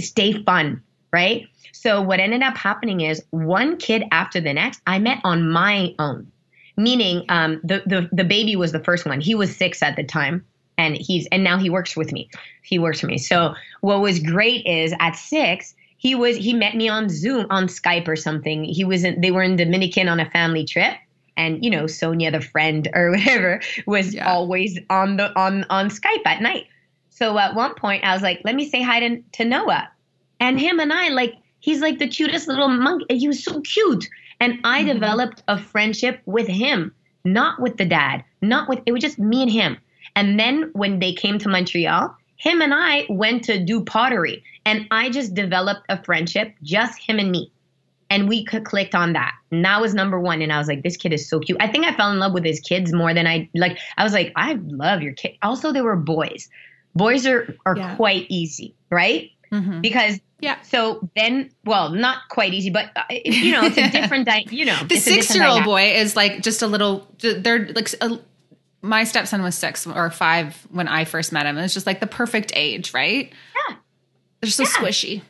[0.00, 1.48] Stay fun right?
[1.72, 5.94] So what ended up happening is one kid after the next, I met on my
[5.98, 6.30] own.
[6.76, 9.20] Meaning, um, the, the the baby was the first one.
[9.20, 10.42] He was six at the time,
[10.78, 12.30] and he's and now he works with me.
[12.62, 13.18] He works for me.
[13.18, 17.66] So what was great is at six, he was he met me on Zoom, on
[17.66, 18.64] Skype or something.
[18.64, 20.96] He was in, they were in Dominican on a family trip,
[21.36, 24.32] and you know Sonia, the friend or whatever, was yeah.
[24.32, 26.68] always on the on on Skype at night.
[27.10, 29.90] So at one point, I was like, "Let me say hi to, to Noah,"
[30.40, 33.18] and him and I like he's like the cutest little monkey.
[33.18, 34.06] He was so cute,
[34.38, 34.92] and I mm-hmm.
[34.92, 36.94] developed a friendship with him,
[37.24, 39.78] not with the dad, not with it was just me and him.
[40.14, 44.86] And then when they came to Montreal, him and I went to do pottery, and
[44.90, 47.50] I just developed a friendship, just him and me
[48.12, 49.32] and we clicked on that.
[49.50, 50.42] And that was number one.
[50.42, 51.56] And I was like, this kid is so cute.
[51.62, 53.78] I think I fell in love with his kids more than I like.
[53.96, 55.38] I was like, I love your kid.
[55.40, 56.50] Also, they were boys.
[56.94, 57.96] Boys are are yeah.
[57.96, 59.30] quite easy, right?
[59.50, 59.80] Mm-hmm.
[59.80, 60.60] Because yeah.
[60.62, 64.26] So then, well, not quite easy, but uh, you know, it's a different.
[64.26, 67.08] Di- you know, the six-year-old boy is like just a little.
[67.20, 67.88] They're like.
[68.02, 68.20] A,
[68.84, 71.56] my stepson was six or five when I first met him.
[71.56, 73.32] It's just like the perfect age, right?
[73.68, 73.76] Yeah.
[74.40, 74.68] They're so yeah.
[74.70, 75.22] squishy.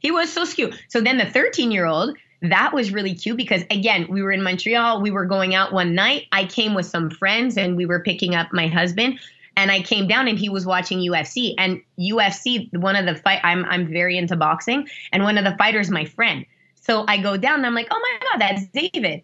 [0.00, 0.74] He was so cute.
[0.88, 4.42] So then the 13 year old, that was really cute because again, we were in
[4.42, 5.00] Montreal.
[5.00, 6.26] We were going out one night.
[6.32, 9.20] I came with some friends and we were picking up my husband.
[9.56, 11.54] And I came down and he was watching UFC.
[11.56, 15.56] And UFC, one of the fight, I'm I'm very into boxing, and one of the
[15.56, 16.44] fighters, my friend.
[16.74, 19.22] So I go down and I'm like, oh my god, that's David.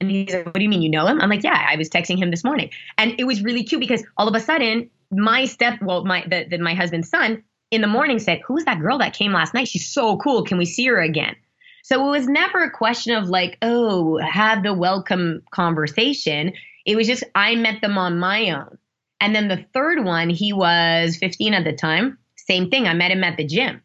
[0.00, 1.20] And he's like, what do you mean you know him?
[1.20, 4.04] I'm like, yeah, I was texting him this morning, and it was really cute because
[4.16, 7.88] all of a sudden, my step, well, my the, the my husband's son in the
[7.88, 9.66] morning said, who's that girl that came last night?
[9.66, 10.44] She's so cool.
[10.44, 11.34] Can we see her again?
[11.82, 16.52] So it was never a question of like, oh, have the welcome conversation.
[16.84, 18.78] It was just, I met them on my own.
[19.22, 22.18] And then the third one, he was 15 at the time.
[22.36, 22.88] Same thing.
[22.88, 23.80] I met him at the gym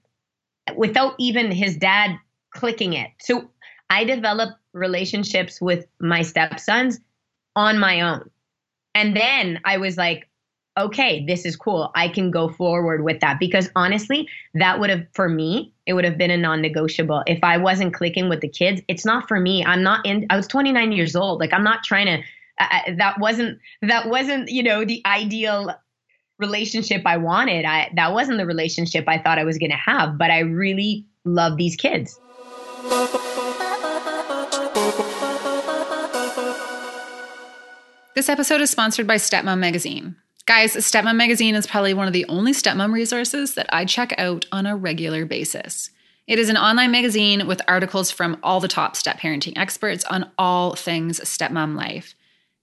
[0.75, 2.17] without even his dad
[2.49, 3.11] clicking it.
[3.21, 3.51] So
[3.89, 6.99] I developed relationships with my stepsons
[7.55, 8.29] on my own.
[8.95, 10.27] And then I was like,
[10.75, 11.91] okay, this is cool.
[11.93, 16.03] I can go forward with that because honestly, that would have, for me, it would
[16.03, 17.23] have been a non negotiable.
[17.27, 19.63] If I wasn't clicking with the kids, it's not for me.
[19.63, 21.39] I'm not in, I was 29 years old.
[21.39, 22.23] Like, I'm not trying to,
[22.59, 25.73] uh, that wasn't, that wasn't, you know, the ideal
[26.39, 27.65] relationship I wanted.
[27.65, 31.05] I, that wasn't the relationship I thought I was going to have, but I really
[31.25, 32.19] love these kids.
[38.15, 40.15] This episode is sponsored by Stepmom Magazine.
[40.47, 44.45] Guys, Stepmom Magazine is probably one of the only stepmom resources that I check out
[44.51, 45.91] on a regular basis.
[46.25, 50.31] It is an online magazine with articles from all the top step parenting experts on
[50.37, 52.15] all things stepmom life.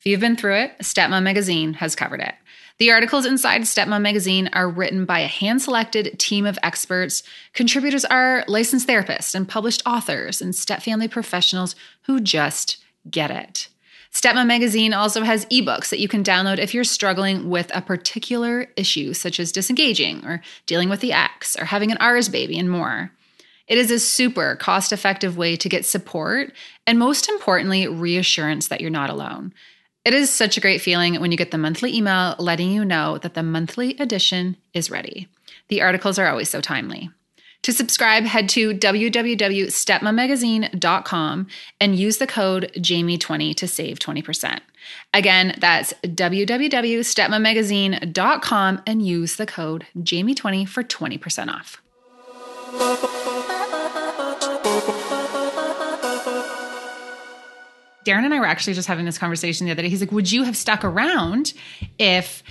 [0.05, 2.35] If you've been through it, Stepmom Magazine has covered it.
[2.77, 7.23] The articles inside Stepmom Magazine are written by a hand selected team of experts.
[7.55, 13.69] Contributors are licensed therapists and published authors and step family professionals who just get it.
[14.13, 18.67] Stepmom Magazine also has ebooks that you can download if you're struggling with a particular
[18.77, 22.69] issue, such as disengaging or dealing with the ex or having an R's baby and
[22.69, 23.11] more.
[23.69, 26.53] It is a super cost effective way to get support
[26.87, 29.55] and, most importantly, reassurance that you're not alone.
[30.05, 33.19] It is such a great feeling when you get the monthly email letting you know
[33.19, 35.29] that the monthly edition is ready.
[35.69, 37.09] The articles are always so timely.
[37.63, 41.47] To subscribe, head to www.stepmommagazine.com
[41.81, 44.61] and use the code Jamie20 to save 20%.
[45.15, 51.81] Again, that's www.stepmommagazine.com and use the code Jamie20 for 20% off.
[58.05, 59.89] Darren and I were actually just having this conversation the other day.
[59.89, 61.55] He's like, Would you have stuck around
[61.99, 62.43] if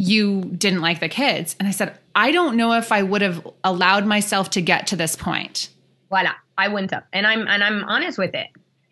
[0.00, 1.54] you didn't like the kids.
[1.58, 4.96] And I said, I don't know if I would have allowed myself to get to
[4.96, 5.68] this point.
[6.08, 6.32] Voila.
[6.56, 7.04] I wouldn't have.
[7.12, 8.48] And I'm and I'm honest with it.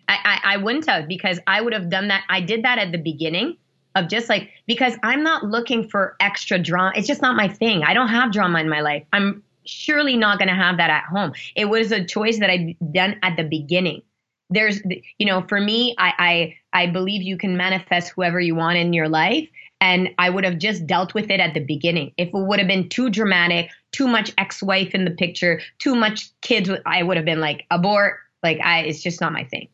[0.06, 2.24] I, I, I wouldn't have because I would have done that.
[2.28, 3.56] I did that at the beginning
[3.94, 6.92] of just like because I'm not looking for extra drama.
[6.94, 7.84] It's just not my thing.
[7.84, 9.04] I don't have drama in my life.
[9.12, 11.32] I'm surely not going to have that at home.
[11.56, 14.02] It was a choice that I'd done at the beginning.
[14.50, 14.80] There's,
[15.18, 18.92] you know, for me, I, I I believe you can manifest whoever you want in
[18.92, 19.48] your life,
[19.80, 22.12] and I would have just dealt with it at the beginning.
[22.16, 26.30] If it would have been too dramatic, too much ex-wife in the picture, too much
[26.40, 28.18] kids, I would have been like abort.
[28.42, 29.68] Like I, it's just not my thing.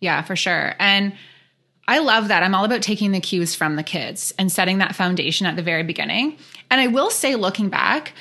[0.00, 0.74] Yeah, for sure.
[0.78, 1.12] And
[1.86, 2.42] I love that.
[2.42, 5.62] I'm all about taking the cues from the kids and setting that foundation at the
[5.62, 6.36] very beginning.
[6.70, 8.12] And I will say, looking back,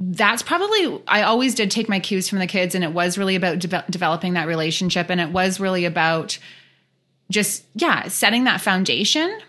[0.00, 3.36] that's probably I always did take my cues from the kids, and it was really
[3.36, 6.38] about de- developing that relationship, and it was really about
[7.30, 9.40] just yeah setting that foundation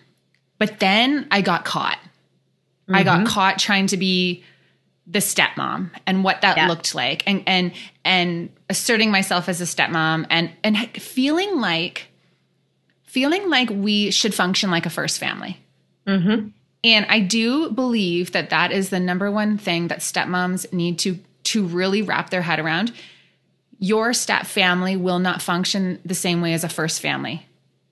[0.62, 1.98] but then I got caught.
[1.98, 2.94] Mm-hmm.
[2.94, 3.34] I got mm-hmm.
[3.34, 4.44] caught trying to be
[5.08, 6.68] the stepmom and what that yeah.
[6.68, 7.72] looked like and and
[8.06, 12.10] and asserting myself as a stepmom and and feeling like
[13.06, 15.58] feeling like we should function like a first family.
[16.06, 16.50] Mm-hmm.
[16.84, 21.20] And I do believe that that is the number one thing that stepmoms need to
[21.44, 22.92] to really wrap their head around.
[23.80, 27.48] Your step family will not function the same way as a first family.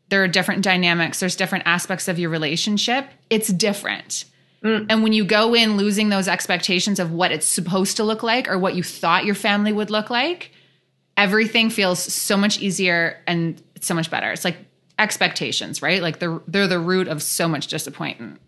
[0.09, 3.07] There are different dynamics, there's different aspects of your relationship.
[3.29, 4.25] It's different.
[4.63, 4.87] Mm.
[4.89, 8.49] And when you go in losing those expectations of what it's supposed to look like
[8.49, 10.51] or what you thought your family would look like,
[11.15, 14.31] everything feels so much easier and so much better.
[14.31, 14.57] It's like
[14.97, 16.01] expectations, right?
[16.01, 18.39] Like they're they're the root of so much disappointment.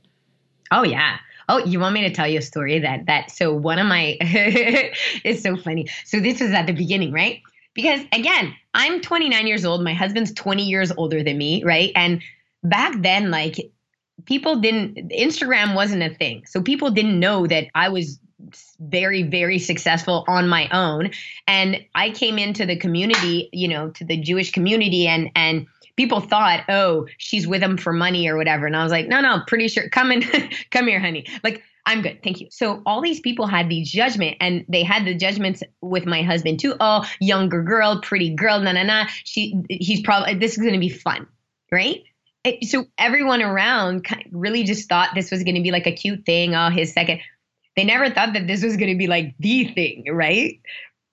[0.72, 1.18] Oh yeah.
[1.50, 4.18] Oh, you want me to tell you a story that that so one of my
[4.22, 5.88] it's so funny.
[6.06, 7.42] So this was at the beginning, right?
[7.74, 11.92] Because again, I'm 29 years old, my husband's 20 years older than me, right?
[11.96, 12.22] And
[12.64, 13.72] back then like
[14.26, 16.46] people didn't Instagram wasn't a thing.
[16.46, 18.20] So people didn't know that I was
[18.80, 21.12] very very successful on my own
[21.48, 25.68] and I came into the community, you know, to the Jewish community and and
[26.02, 28.66] people thought, oh, she's with him for money or whatever.
[28.66, 29.88] And I was like, no, no, pretty sure.
[29.90, 30.24] Come in,
[30.72, 31.28] come here, honey.
[31.44, 32.24] Like, I'm good.
[32.24, 32.48] Thank you.
[32.50, 36.60] So all these people had these judgment and they had the judgments with my husband
[36.60, 36.76] too.
[36.80, 39.06] Oh, younger girl, pretty girl, na na na.
[39.26, 41.28] She, he's probably, this is going to be fun.
[41.72, 42.02] Right.
[42.44, 46.26] It, so everyone around really just thought this was going to be like a cute
[46.26, 46.56] thing.
[46.56, 47.20] Oh, his second.
[47.76, 50.06] They never thought that this was going to be like the thing.
[50.12, 50.60] Right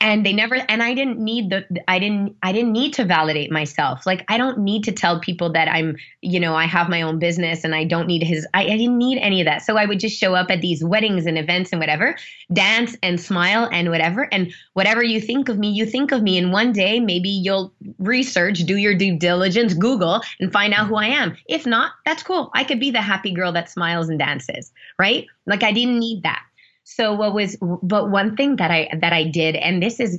[0.01, 3.51] and they never and i didn't need the i didn't i didn't need to validate
[3.51, 4.07] myself.
[4.07, 7.19] Like i don't need to tell people that i'm you know i have my own
[7.19, 9.63] business and i don't need his I, I, didn't need any of that.
[9.63, 12.17] So i would just show up at these weddings and events and whatever
[12.53, 14.29] dance and smile and whatever.
[14.33, 16.39] And whatever you think of me you think of me.
[16.39, 20.97] And one day maybe you'll research do your due diligence google and find out who
[20.97, 21.37] i am.
[21.47, 22.51] If not that's cool.
[22.55, 25.27] I could be the happy girl that smiles and dances right?
[25.47, 26.43] Like i didn't need that
[26.90, 30.18] so what was but one thing that I that I did and this is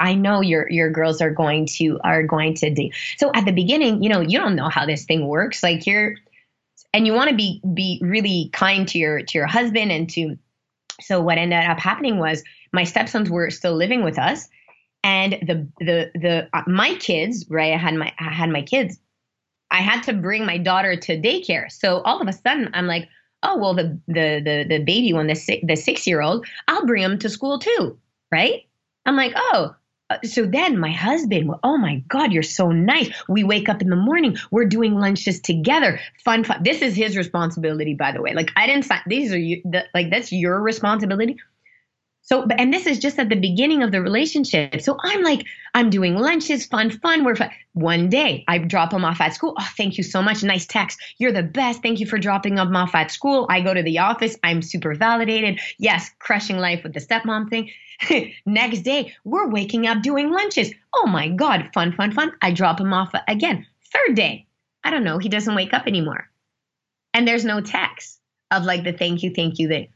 [0.00, 2.88] I know your your girls are going to are going to do.
[3.18, 5.62] So at the beginning, you know, you don't know how this thing works.
[5.62, 6.14] Like you're
[6.94, 10.38] and you want to be be really kind to your to your husband and to
[11.02, 12.42] so what ended up happening was
[12.72, 14.48] my stepsons were still living with us
[15.04, 17.74] and the the the uh, my kids, right?
[17.74, 18.98] I had my I had my kids.
[19.70, 21.70] I had to bring my daughter to daycare.
[21.70, 23.10] So all of a sudden I'm like,
[23.42, 26.86] oh well the the the, the baby one the six, the six year old i'll
[26.86, 27.98] bring him to school too
[28.30, 28.66] right?
[29.06, 29.74] I'm like oh
[30.10, 33.10] uh, so then my husband oh my god you're so nice.
[33.28, 36.00] We wake up in the morning we're doing lunches together.
[36.24, 36.62] Fun fun.
[36.62, 38.32] This is his responsibility by the way.
[38.34, 41.36] Like i didn't sign these are you the, like that's your responsibility
[42.28, 44.82] so, and this is just at the beginning of the relationship.
[44.82, 47.24] So I'm like, I'm doing lunches, fun, fun.
[47.24, 47.48] We're fun.
[47.72, 49.54] One day I drop him off at school.
[49.58, 50.42] Oh, thank you so much.
[50.42, 51.00] Nice text.
[51.16, 51.80] You're the best.
[51.80, 53.46] Thank you for dropping him off at school.
[53.48, 54.36] I go to the office.
[54.42, 55.58] I'm super validated.
[55.78, 57.70] Yes, crushing life with the stepmom thing.
[58.44, 60.70] Next day, we're waking up doing lunches.
[60.94, 62.32] Oh my God, fun, fun, fun.
[62.42, 63.66] I drop him off again.
[63.90, 64.44] Third day,
[64.84, 65.16] I don't know.
[65.16, 66.28] He doesn't wake up anymore.
[67.14, 69.88] And there's no text of like the thank you, thank you thing.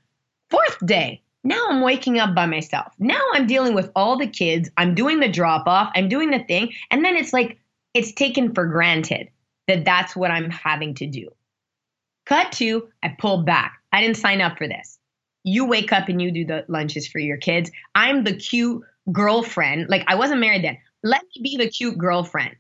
[0.49, 2.93] Fourth day, now I'm waking up by myself.
[2.99, 4.71] Now I'm dealing with all the kids.
[4.77, 5.91] I'm doing the drop off.
[5.95, 6.73] I'm doing the thing.
[6.91, 7.59] And then it's like,
[7.95, 9.29] it's taken for granted
[9.69, 11.29] that that's what I'm having to do.
[12.27, 13.81] Cut to, I pull back.
[13.93, 14.99] I didn't sign up for this.
[15.45, 17.71] You wake up and you do the lunches for your kids.
[17.95, 19.89] I'm the cute girlfriend.
[19.89, 20.79] Like, I wasn't married then.
[21.03, 22.55] Let me be the cute girlfriend.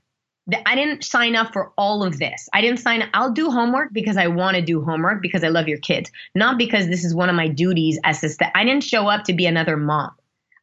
[0.66, 2.48] I didn't sign up for all of this.
[2.52, 3.10] I didn't sign up.
[3.14, 6.58] I'll do homework because I want to do homework because I love your kids, not
[6.58, 8.50] because this is one of my duties as a step.
[8.54, 10.10] I didn't show up to be another mom.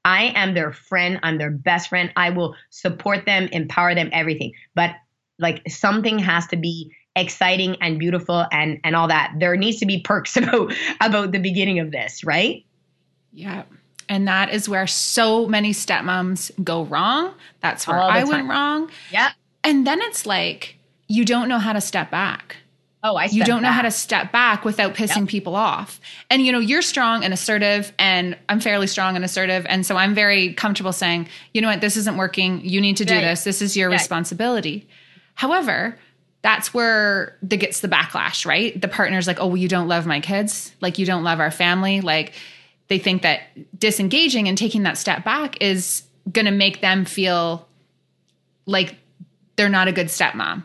[0.03, 1.19] I am their friend.
[1.23, 2.11] I'm their best friend.
[2.15, 4.53] I will support them, empower them, everything.
[4.75, 4.95] But
[5.37, 9.33] like something has to be exciting and beautiful and and all that.
[9.39, 12.65] There needs to be perks about about the beginning of this, right?
[13.31, 13.63] Yeah.
[14.09, 17.35] And that is where so many stepmoms go wrong.
[17.61, 18.29] That's where I time.
[18.29, 18.91] went wrong.
[19.11, 19.31] Yeah.
[19.63, 22.57] And then it's like you don't know how to step back.
[23.01, 23.69] Oh, I you don't back.
[23.69, 25.29] know how to step back without pissing yep.
[25.29, 26.01] people off.
[26.29, 29.95] And you know, you're strong and assertive, and I'm fairly strong and assertive, and so
[29.95, 32.61] I'm very comfortable saying, you know what, this isn't working.
[32.63, 33.43] You need to do this.
[33.43, 34.87] This is your responsibility.
[35.35, 35.97] However,
[36.41, 38.79] that's where the gets the backlash, right?
[38.79, 41.51] The partner's like, oh, well, you don't love my kids, like you don't love our
[41.51, 42.33] family, like
[42.89, 43.41] they think that
[43.77, 47.67] disengaging and taking that step back is going to make them feel
[48.65, 48.95] like
[49.59, 50.63] they're not a good stepmom.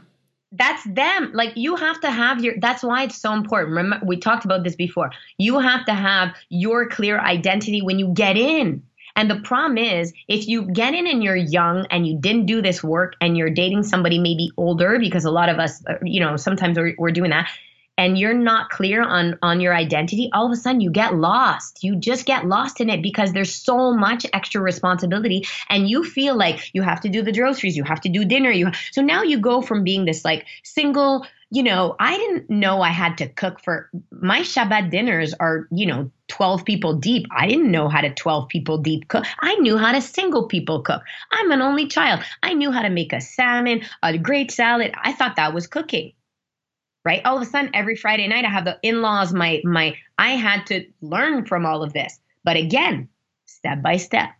[0.53, 1.33] That's them.
[1.35, 3.75] Like you have to have your that's why it's so important.
[3.75, 5.11] Remember we talked about this before.
[5.37, 8.85] You have to have your clear identity when you get in.
[9.17, 12.63] And the problem is if you get in and you're young and you didn't do
[12.63, 16.21] this work and you're dating somebody maybe older because a lot of us uh, you
[16.21, 17.51] know sometimes we're, we're doing that
[17.97, 21.83] and you're not clear on on your identity all of a sudden you get lost.
[21.83, 26.37] You just get lost in it because there's so much extra responsibility and you feel
[26.37, 29.23] like you have to do the groceries you have to do dinner you so now
[29.23, 33.29] you go from being this like single you know i didn't know i had to
[33.29, 37.27] cook for my shabbat dinners are you know 12 people deep.
[37.31, 39.27] I didn't know how to 12 people deep cook.
[39.41, 41.03] I knew how to single people cook.
[41.31, 42.25] I'm an only child.
[42.43, 44.95] I knew how to make a salmon a great salad.
[45.01, 46.15] I thought that was cooking
[47.05, 47.23] right?
[47.25, 49.33] All of a sudden, every Friday night, I have the in-laws.
[49.33, 53.09] My my, I had to learn from all of this, but again,
[53.47, 54.31] step by step,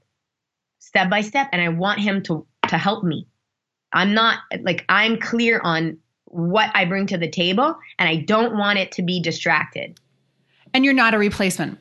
[0.79, 3.27] step by step, and I want him to to help me.
[3.93, 8.57] I'm not like I'm clear on what I bring to the table, and I don't
[8.57, 10.01] want it to be distracted.
[10.73, 11.79] And you're not a replacement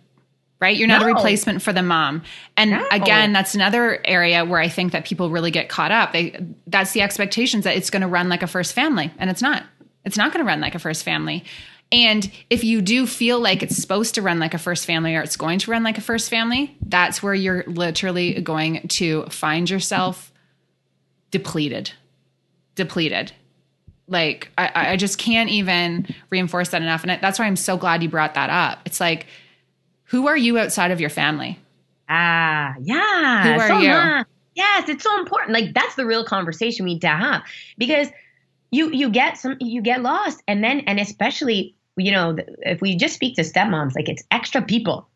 [0.63, 0.77] right?
[0.77, 1.09] You're not no.
[1.09, 2.23] a replacement for the mom.
[2.55, 2.87] And no.
[2.89, 6.13] again, that's another area where I think that people really get caught up.
[6.13, 9.41] They that's the expectations that it's going to run like a first family and it's
[9.41, 9.63] not.
[10.05, 11.43] It's not going to run like a first family.
[11.91, 15.21] And if you do feel like it's supposed to run like a first family or
[15.21, 19.69] it's going to run like a first family, that's where you're literally going to find
[19.69, 20.33] yourself
[21.29, 21.91] depleted.
[22.75, 23.31] Depleted.
[24.07, 27.03] Like, I, I just can't even reinforce that enough.
[27.03, 28.79] And that's why I'm so glad you brought that up.
[28.85, 29.27] It's like,
[30.05, 31.59] who are you outside of your family?
[32.09, 33.43] Ah, yeah.
[33.43, 34.25] Who are so you?
[34.55, 35.53] Yes, it's so important.
[35.53, 37.43] Like, that's the real conversation we need to have
[37.77, 38.09] because–
[38.73, 40.41] you you get some you get lost.
[40.47, 44.61] And then and especially you know if we just speak to stepmoms like it's extra
[44.61, 45.09] people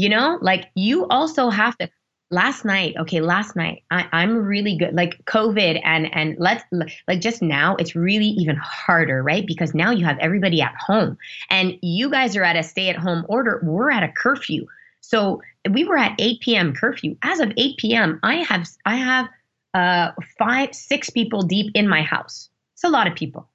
[0.00, 0.38] you know?
[0.40, 1.90] Like you also have to
[2.32, 6.62] last night okay last night I, i'm really good like covid and and let's
[7.08, 9.44] like just now it's really even harder right?
[9.44, 11.18] Because now you have everybody at home.
[11.50, 14.64] And you guys are at a stay at home order we're at a curfew.
[15.00, 15.42] So
[15.72, 17.16] we were at 8 p.m curfew.
[17.22, 19.28] As of 8 p.m i have i have
[19.74, 22.49] uh five six people deep in my house
[22.80, 23.46] it's a lot of people.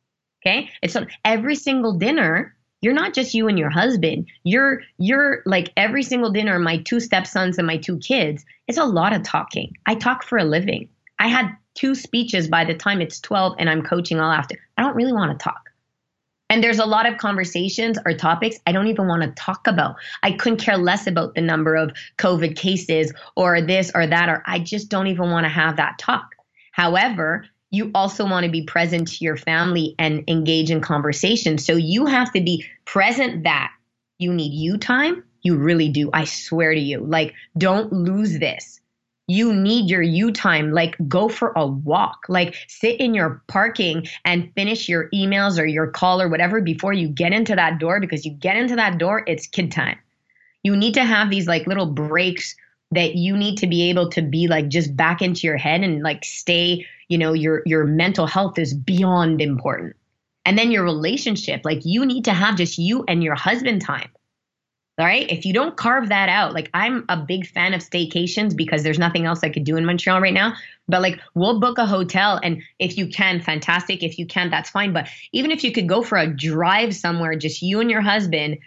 [0.45, 0.69] Okay.
[0.83, 2.55] It's every single dinner.
[2.81, 4.27] You're not just you and your husband.
[4.43, 6.59] You're you're like every single dinner.
[6.59, 8.45] My two stepsons and my two kids.
[8.67, 9.73] It's a lot of talking.
[9.87, 10.89] I talk for a living.
[11.17, 14.57] I had two speeches by the time it's 12 and I'm coaching all after.
[14.77, 15.71] I don't really want to talk.
[16.51, 19.95] And there's a lot of conversations or topics I don't even want to talk about.
[20.21, 24.43] I couldn't care less about the number of COVID cases or this or that, or
[24.45, 26.35] I just don't even want to have that talk.
[26.71, 31.57] However, you also want to be present to your family and engage in conversation.
[31.57, 33.71] So you have to be present that
[34.17, 35.23] you need you time.
[35.41, 36.09] You really do.
[36.13, 37.05] I swear to you.
[37.05, 38.79] Like, don't lose this.
[39.27, 40.71] You need your you time.
[40.71, 42.25] Like, go for a walk.
[42.29, 46.93] Like, sit in your parking and finish your emails or your call or whatever before
[46.93, 49.97] you get into that door because you get into that door, it's kid time.
[50.63, 52.55] You need to have these like little breaks
[52.91, 56.01] that you need to be able to be like just back into your head and
[56.01, 59.95] like stay you know your your mental health is beyond important.
[60.45, 64.09] And then your relationship like you need to have just you and your husband time.
[64.97, 65.29] All right?
[65.29, 68.99] If you don't carve that out like i'm a big fan of staycations because there's
[68.99, 70.55] nothing else i could do in montreal right now.
[70.87, 74.03] But like we'll book a hotel and if you can fantastic.
[74.03, 74.93] If you can't that's fine.
[74.93, 78.59] But even if you could go for a drive somewhere just you and your husband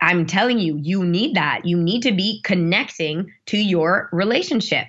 [0.00, 1.64] i'm telling you you need that.
[1.64, 4.86] You need to be connecting to your relationship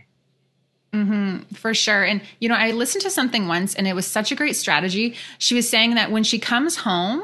[0.93, 2.03] Mm-hmm, for sure.
[2.03, 5.15] And, you know, I listened to something once and it was such a great strategy.
[5.37, 7.23] She was saying that when she comes home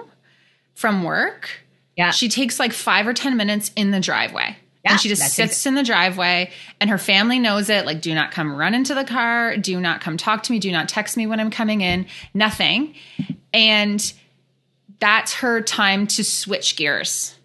[0.75, 1.49] from work,
[1.95, 2.11] yeah.
[2.11, 4.57] she takes like five or 10 minutes in the driveway.
[4.83, 7.87] Yeah, and she just sits in the driveway and her family knows it.
[7.87, 9.57] Like, do not come run into the car.
[9.57, 10.59] Do not come talk to me.
[10.59, 12.05] Do not text me when I'm coming in.
[12.35, 12.93] Nothing.
[13.51, 14.13] And
[14.99, 17.35] that's her time to switch gears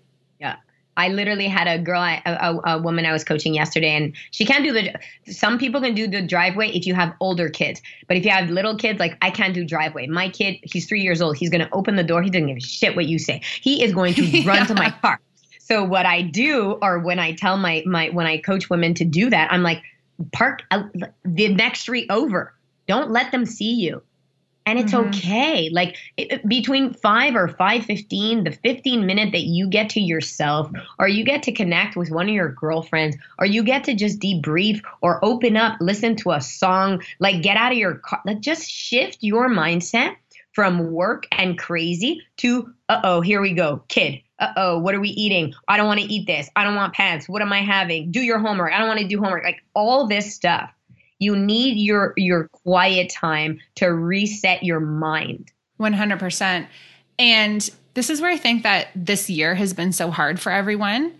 [1.00, 4.44] I literally had a girl, a, a, a, woman I was coaching yesterday, and she
[4.44, 5.00] can't do the.
[5.32, 8.50] Some people can do the driveway if you have older kids, but if you have
[8.50, 10.08] little kids, like I can't do driveway.
[10.08, 11.38] My kid, he's three years old.
[11.38, 12.20] He's going to open the door.
[12.20, 13.40] He doesn't give a shit what you say.
[13.62, 14.46] He is going to yeah.
[14.46, 15.18] run to my car.
[15.58, 19.06] So what I do, or when I tell my my when I coach women to
[19.06, 19.82] do that, I'm like,
[20.34, 20.82] park uh,
[21.24, 22.52] the next street over.
[22.86, 24.02] Don't let them see you
[24.66, 25.08] and it's mm-hmm.
[25.08, 25.70] okay.
[25.70, 31.08] Like it, between 5 or 5:15 the 15 minute that you get to yourself or
[31.08, 34.82] you get to connect with one of your girlfriends or you get to just debrief
[35.00, 38.68] or open up listen to a song like get out of your car like just
[38.68, 40.16] shift your mindset
[40.52, 44.20] from work and crazy to uh-oh here we go kid.
[44.38, 45.52] Uh-oh what are we eating?
[45.68, 46.48] I don't want to eat this.
[46.56, 48.10] I don't want pants what am i having?
[48.10, 48.72] Do your homework.
[48.72, 49.44] I don't want to do homework.
[49.44, 50.70] Like all this stuff
[51.20, 55.52] you need your your quiet time to reset your mind.
[55.78, 56.66] 100%.
[57.18, 61.14] And this is where I think that this year has been so hard for everyone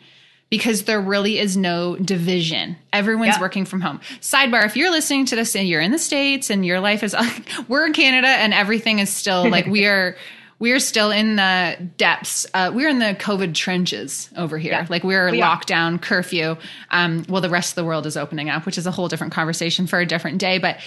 [0.50, 2.76] because there really is no division.
[2.92, 3.40] Everyone's yeah.
[3.40, 4.00] working from home.
[4.20, 7.14] Sidebar, if you're listening to this and you're in the States and your life is,
[7.68, 10.16] we're in Canada and everything is still like we are,
[10.60, 12.46] we're still in the depths.
[12.54, 14.72] Uh, we're in the COVID trenches over here.
[14.72, 16.56] Yeah, like we're we lockdown, curfew.
[16.90, 19.32] Um, well, the rest of the world is opening up, which is a whole different
[19.32, 20.58] conversation for a different day.
[20.58, 20.78] But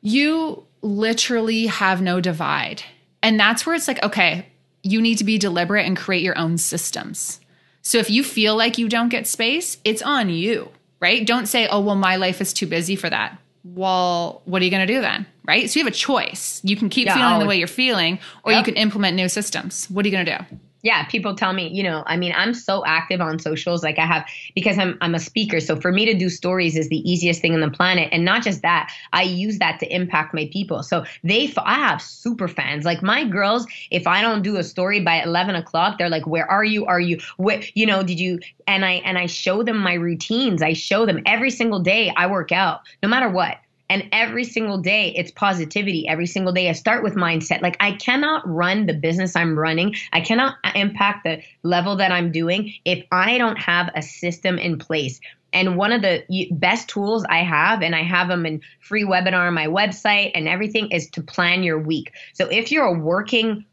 [0.00, 2.82] you literally have no divide.
[3.22, 4.46] And that's where it's like, okay,
[4.82, 7.40] you need to be deliberate and create your own systems.
[7.82, 10.70] So if you feel like you don't get space, it's on you,
[11.00, 11.26] right?
[11.26, 13.38] Don't say, oh, well, my life is too busy for that.
[13.64, 15.26] Well, what are you going to do then?
[15.48, 15.68] Right?
[15.68, 16.60] So you have a choice.
[16.62, 18.58] You can keep yeah, feeling the way you're feeling, or yep.
[18.58, 19.86] you can implement new systems.
[19.86, 20.58] What are you going to do?
[20.82, 24.06] yeah people tell me you know i mean i'm so active on socials like i
[24.06, 24.24] have
[24.54, 27.54] because i'm i'm a speaker so for me to do stories is the easiest thing
[27.54, 31.04] on the planet and not just that i use that to impact my people so
[31.24, 35.20] they i have super fans like my girls if i don't do a story by
[35.22, 38.84] 11 o'clock they're like where are you are you what you know did you and
[38.84, 42.52] i and i show them my routines i show them every single day i work
[42.52, 43.58] out no matter what
[43.90, 46.06] and every single day, it's positivity.
[46.06, 47.62] Every single day, I start with mindset.
[47.62, 52.30] Like, I cannot run the business I'm running, I cannot impact the level that I'm
[52.30, 55.20] doing if I don't have a system in place.
[55.54, 59.46] And one of the best tools I have, and I have them in free webinar
[59.48, 62.12] on my website and everything, is to plan your week.
[62.34, 63.64] So if you're a working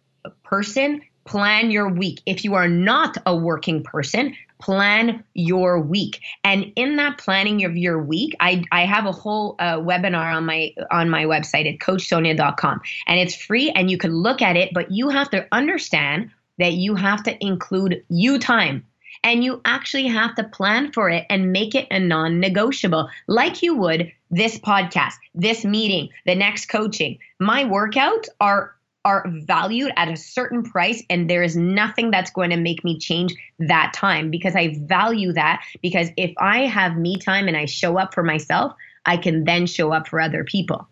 [0.43, 2.21] person, plan your week.
[2.25, 6.21] If you are not a working person, plan your week.
[6.43, 10.45] And in that planning of your week i i have a whole uh, webinar on
[10.45, 14.73] my on my website at coachsonia.com and it's free and you can look at it
[14.73, 18.85] but you have to understand that you have to include you time.
[19.23, 23.75] And you actually have to plan for it and make it a non-negotiable like you
[23.75, 27.17] would this podcast this meeting the next coaching.
[27.39, 28.75] My workouts are
[29.05, 32.97] are valued at a certain price and there is nothing that's going to make me
[32.97, 37.65] change that time because I value that because if I have me time and I
[37.65, 38.73] show up for myself,
[39.05, 40.87] I can then show up for other people.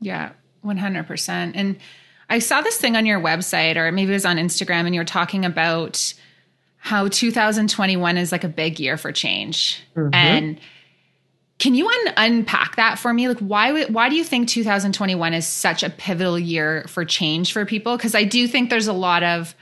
[0.00, 0.32] Yeah,
[0.64, 1.52] 100%.
[1.54, 1.76] And
[2.30, 5.00] I saw this thing on your website or maybe it was on Instagram and you
[5.00, 6.14] were talking about
[6.78, 9.80] how 2021 is like a big year for change.
[9.94, 10.14] Mm-hmm.
[10.14, 10.60] And
[11.62, 13.28] can you un- unpack that for me?
[13.28, 17.64] Like, why why do you think 2021 is such a pivotal year for change for
[17.64, 17.96] people?
[17.96, 19.54] Because I do think there's a lot of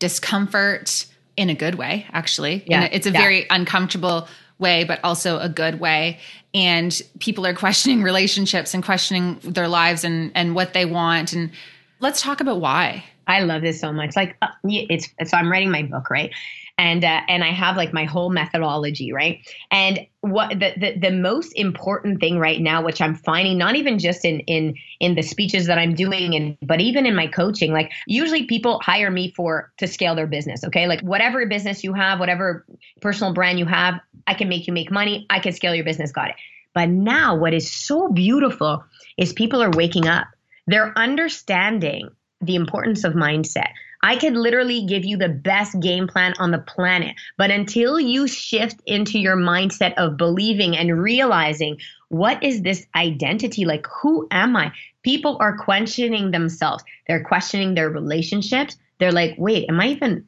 [0.00, 2.64] discomfort in a good way, actually.
[2.66, 3.20] Yeah, a, it's a yeah.
[3.20, 4.26] very uncomfortable
[4.58, 6.18] way, but also a good way.
[6.52, 11.32] And people are questioning relationships and questioning their lives and and what they want.
[11.32, 11.52] And
[12.00, 13.04] let's talk about why.
[13.28, 14.16] I love this so much.
[14.16, 16.32] Like, uh, it's so I'm writing my book, right?
[16.78, 19.40] And uh, and I have like my whole methodology, right?
[19.70, 23.98] And what the, the the most important thing right now, which I'm finding, not even
[23.98, 27.72] just in in in the speeches that I'm doing, and but even in my coaching,
[27.72, 30.64] like usually people hire me for to scale their business.
[30.64, 32.66] Okay, like whatever business you have, whatever
[33.00, 35.26] personal brand you have, I can make you make money.
[35.30, 36.12] I can scale your business.
[36.12, 36.36] Got it.
[36.74, 38.84] But now, what is so beautiful
[39.16, 40.26] is people are waking up.
[40.66, 42.10] They're understanding
[42.42, 43.70] the importance of mindset.
[44.02, 47.16] I could literally give you the best game plan on the planet.
[47.36, 51.78] But until you shift into your mindset of believing and realizing
[52.08, 53.86] what is this identity like?
[54.00, 54.72] Who am I?
[55.02, 56.84] People are questioning themselves.
[57.06, 58.76] They're questioning their relationships.
[58.98, 60.24] They're like, wait, am I even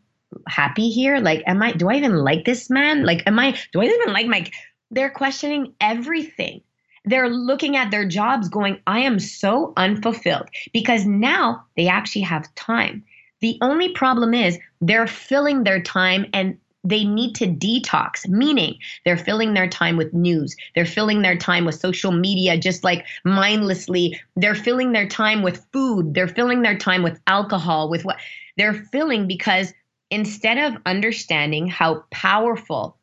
[0.47, 1.19] happy here?
[1.19, 3.05] Like, am I, do I even like this man?
[3.05, 4.51] Like, am I, do I even like my,
[4.91, 6.63] they're questioning everything
[7.09, 12.55] they're looking at their jobs going, I am so unfulfilled because now they actually have
[12.55, 13.05] time.
[13.41, 19.17] The only problem is they're filling their time and they need to detox, meaning they're
[19.17, 20.57] filling their time with news.
[20.75, 24.19] They're filling their time with social media, just like mindlessly.
[24.37, 26.15] They're filling their time with food.
[26.15, 28.19] They're filling their time with alcohol, with what
[28.57, 29.73] they're filling because
[30.11, 32.97] instead of understanding how powerful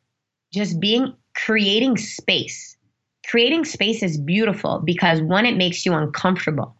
[0.52, 2.76] just being creating space,
[3.28, 6.74] creating space is beautiful because one, it makes you uncomfortable.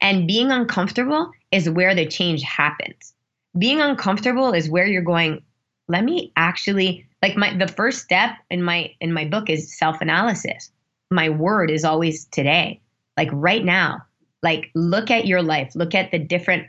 [0.00, 3.14] And being uncomfortable is where the change happens.
[3.58, 5.42] Being uncomfortable is where you're going,
[5.88, 10.70] let me actually like my the first step in my in my book is self-analysis.
[11.10, 12.80] My word is always today.
[13.16, 14.02] Like right now.
[14.42, 16.66] Like look at your life, look at the different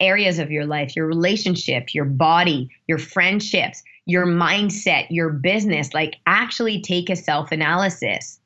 [0.00, 6.16] areas of your life, your relationship, your body, your friendships, your mindset, your business, like
[6.26, 8.40] actually take a self-analysis.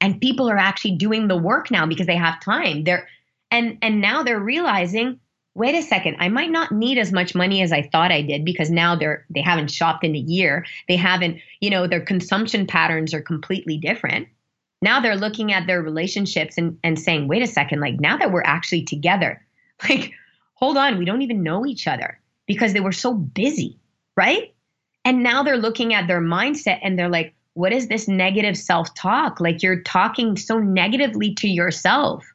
[0.00, 2.84] And people are actually doing the work now because they have time.
[2.84, 3.08] They're
[3.50, 5.18] and and now they're realizing
[5.54, 8.44] wait a second i might not need as much money as i thought i did
[8.44, 10.66] because now they're they haven't shopped in a year.
[10.88, 14.28] They haven't you know their consumption patterns are completely different.
[14.82, 18.32] Now they're looking at their relationships and, and saying wait a second like now that
[18.32, 19.44] we're actually together
[19.88, 20.12] like
[20.54, 23.78] hold on we don't even know each other because they were so busy
[24.16, 24.54] right?
[25.04, 29.40] And now they're looking at their mindset and they're like what is this negative self-talk?
[29.40, 32.29] Like you're talking so negatively to yourself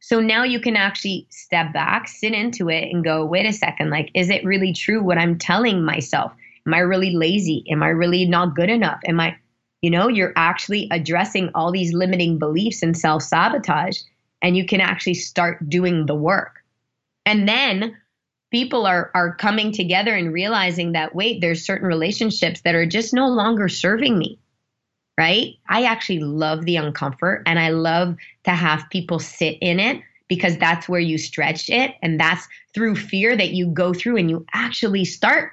[0.00, 3.90] So now you can actually step back, sit into it, and go, wait a second,
[3.90, 6.32] like, is it really true what I'm telling myself?
[6.66, 7.64] Am I really lazy?
[7.70, 9.00] Am I really not good enough?
[9.06, 9.36] Am I,
[9.82, 13.98] you know, you're actually addressing all these limiting beliefs and self sabotage,
[14.42, 16.64] and you can actually start doing the work.
[17.26, 17.96] And then
[18.50, 23.14] people are are coming together and realizing that wait, there's certain relationships that are just
[23.14, 24.39] no longer serving me.
[25.20, 25.58] Right?
[25.68, 30.56] I actually love the uncomfort and I love to have people sit in it because
[30.56, 34.46] that's where you stretch it and that's through fear that you go through and you
[34.54, 35.52] actually start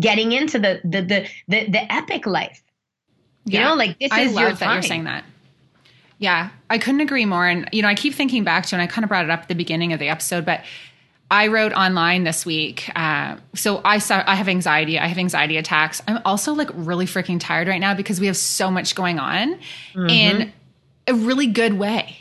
[0.00, 2.62] getting into the the the the, the epic life.
[3.44, 3.68] You yeah.
[3.68, 4.72] know, like this I is love your that time.
[4.76, 5.24] you're saying that.
[6.16, 7.46] Yeah, I couldn't agree more.
[7.46, 9.40] And you know, I keep thinking back to, and I kind of brought it up
[9.40, 10.64] at the beginning of the episode, but
[11.32, 12.90] I wrote online this week.
[12.94, 14.98] Uh, so I saw I have anxiety.
[14.98, 16.02] I have anxiety attacks.
[16.06, 19.54] I'm also like really freaking tired right now because we have so much going on
[19.94, 20.08] mm-hmm.
[20.10, 20.52] in
[21.08, 22.18] a really good way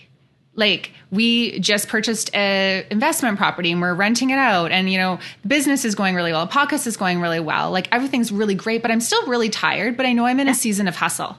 [0.55, 5.19] like we just purchased a investment property and we're renting it out and you know
[5.45, 8.91] business is going really well podcast is going really well like everything's really great but
[8.91, 10.51] i'm still really tired but i know i'm in yeah.
[10.51, 11.37] a season of hustle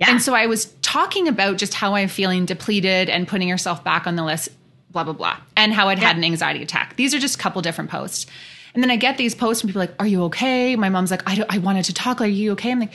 [0.00, 0.10] yeah.
[0.10, 4.06] and so i was talking about just how i'm feeling depleted and putting yourself back
[4.06, 4.48] on the list
[4.90, 6.08] blah blah blah and how i'd yeah.
[6.08, 8.26] had an anxiety attack these are just a couple different posts
[8.74, 11.22] and then i get these posts from people like are you okay my mom's like
[11.26, 12.92] i, I wanted to talk are you okay i'm like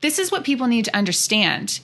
[0.00, 1.80] this is what people need to understand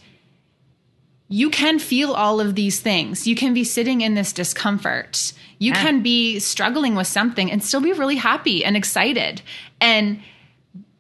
[1.29, 3.27] you can feel all of these things.
[3.27, 5.35] You can be sitting in this discomfort.
[5.59, 5.83] You yeah.
[5.83, 9.43] can be struggling with something and still be really happy and excited.
[9.81, 10.23] And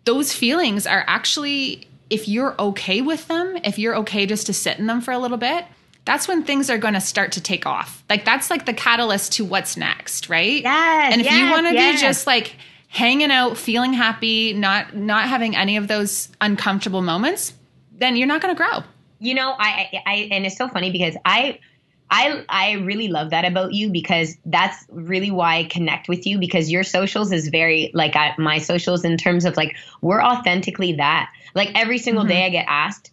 [0.04, 4.78] those feelings are actually, if you're okay with them, if you're okay just to sit
[4.78, 5.64] in them for a little bit,
[6.08, 8.02] that's when things are going to start to take off.
[8.10, 10.62] Like that's like the catalyst to what's next, right?
[10.62, 11.12] Yes.
[11.12, 12.00] And if yes, you want to yes.
[12.00, 12.56] be just like
[12.88, 17.52] hanging out, feeling happy, not not having any of those uncomfortable moments,
[17.92, 18.82] then you're not going to grow
[19.18, 21.58] you know, I, I, and it's so funny because I,
[22.10, 26.38] I, I really love that about you because that's really why I connect with you
[26.38, 30.94] because your socials is very like I, my socials in terms of like we're authentically
[30.94, 31.30] that.
[31.54, 32.30] Like every single mm-hmm.
[32.30, 33.10] day I get asked,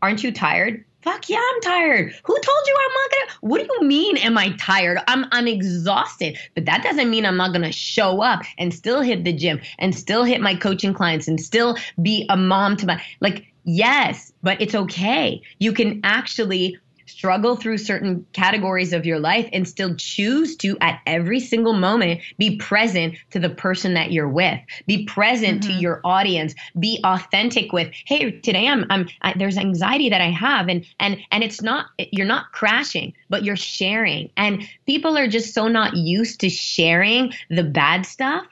[0.00, 2.14] "Aren't you tired?" Fuck yeah, I'm tired.
[2.24, 3.38] Who told you I'm not gonna?
[3.40, 4.16] What do you mean?
[4.18, 4.98] Am I tired?
[5.08, 6.38] I'm I'm exhausted.
[6.54, 9.94] But that doesn't mean I'm not gonna show up and still hit the gym and
[9.94, 14.60] still hit my coaching clients and still be a mom to my like Yes, but
[14.60, 15.40] it's okay.
[15.60, 16.76] You can actually
[17.16, 22.20] struggle through certain categories of your life and still choose to at every single moment
[22.38, 24.58] be present to the person that you're with.
[24.86, 25.72] Be present mm-hmm.
[25.72, 26.54] to your audience.
[26.78, 31.18] Be authentic with hey today i'm i'm I, there's anxiety that i have and and
[31.30, 34.30] and it's not you're not crashing but you're sharing.
[34.36, 38.46] And people are just so not used to sharing the bad stuff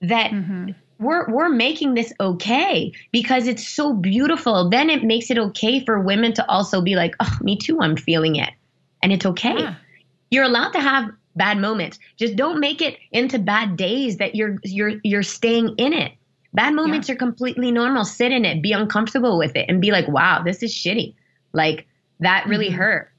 [0.00, 0.70] that mm-hmm
[1.02, 4.70] we're we're making this okay because it's so beautiful.
[4.70, 7.96] Then it makes it okay for women to also be like, "Oh, me too, I'm
[7.96, 8.50] feeling it."
[9.02, 9.58] And it's okay.
[9.58, 9.74] Yeah.
[10.30, 11.98] You're allowed to have bad moments.
[12.16, 16.12] Just don't make it into bad days that you're you're you're staying in it.
[16.54, 17.14] Bad moments yeah.
[17.14, 18.04] are completely normal.
[18.04, 21.14] Sit in it, be uncomfortable with it and be like, "Wow, this is shitty."
[21.52, 21.86] Like
[22.20, 22.76] that really mm-hmm.
[22.76, 23.10] hurt.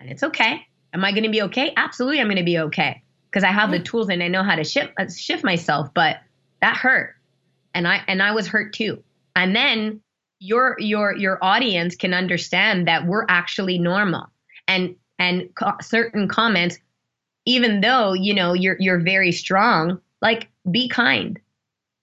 [0.00, 0.66] And it's okay.
[0.92, 1.72] Am I going to be okay?
[1.76, 3.78] Absolutely, I'm going to be okay because I have yeah.
[3.78, 6.16] the tools and I know how to shift uh, shift myself, but
[6.60, 7.14] that hurt
[7.74, 9.02] and I and I was hurt too.
[9.36, 10.00] And then
[10.38, 14.26] your your your audience can understand that we're actually normal.
[14.66, 16.78] And and co- certain comments
[17.46, 21.38] even though, you know, you're you're very strong, like be kind.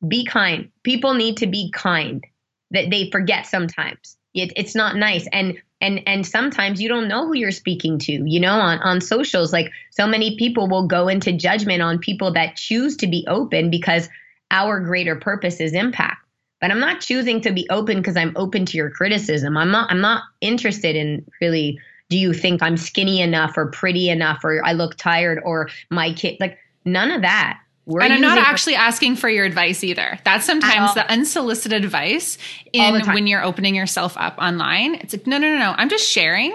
[0.08, 0.70] Be kind.
[0.84, 2.26] People need to be kind.
[2.72, 4.18] That they forget sometimes.
[4.34, 5.26] It, it's not nice.
[5.32, 9.00] And and and sometimes you don't know who you're speaking to you know on on
[9.00, 13.24] socials like so many people will go into judgment on people that choose to be
[13.28, 14.10] open because
[14.52, 16.24] our greater purpose is impact.
[16.60, 19.58] But I'm not choosing to be open because I'm open to your criticism.
[19.58, 21.80] I'm not I'm not interested in really
[22.10, 26.14] do you think I'm skinny enough or pretty enough or I look tired or my
[26.14, 27.60] kid like none of that.
[27.86, 30.20] We're and I'm not actually asking for your advice either.
[30.26, 32.38] That's sometimes the unsolicited advice
[32.74, 34.96] in when you're opening yourself up online.
[34.96, 35.74] It's like, no, no, no, no.
[35.78, 36.54] I'm just sharing.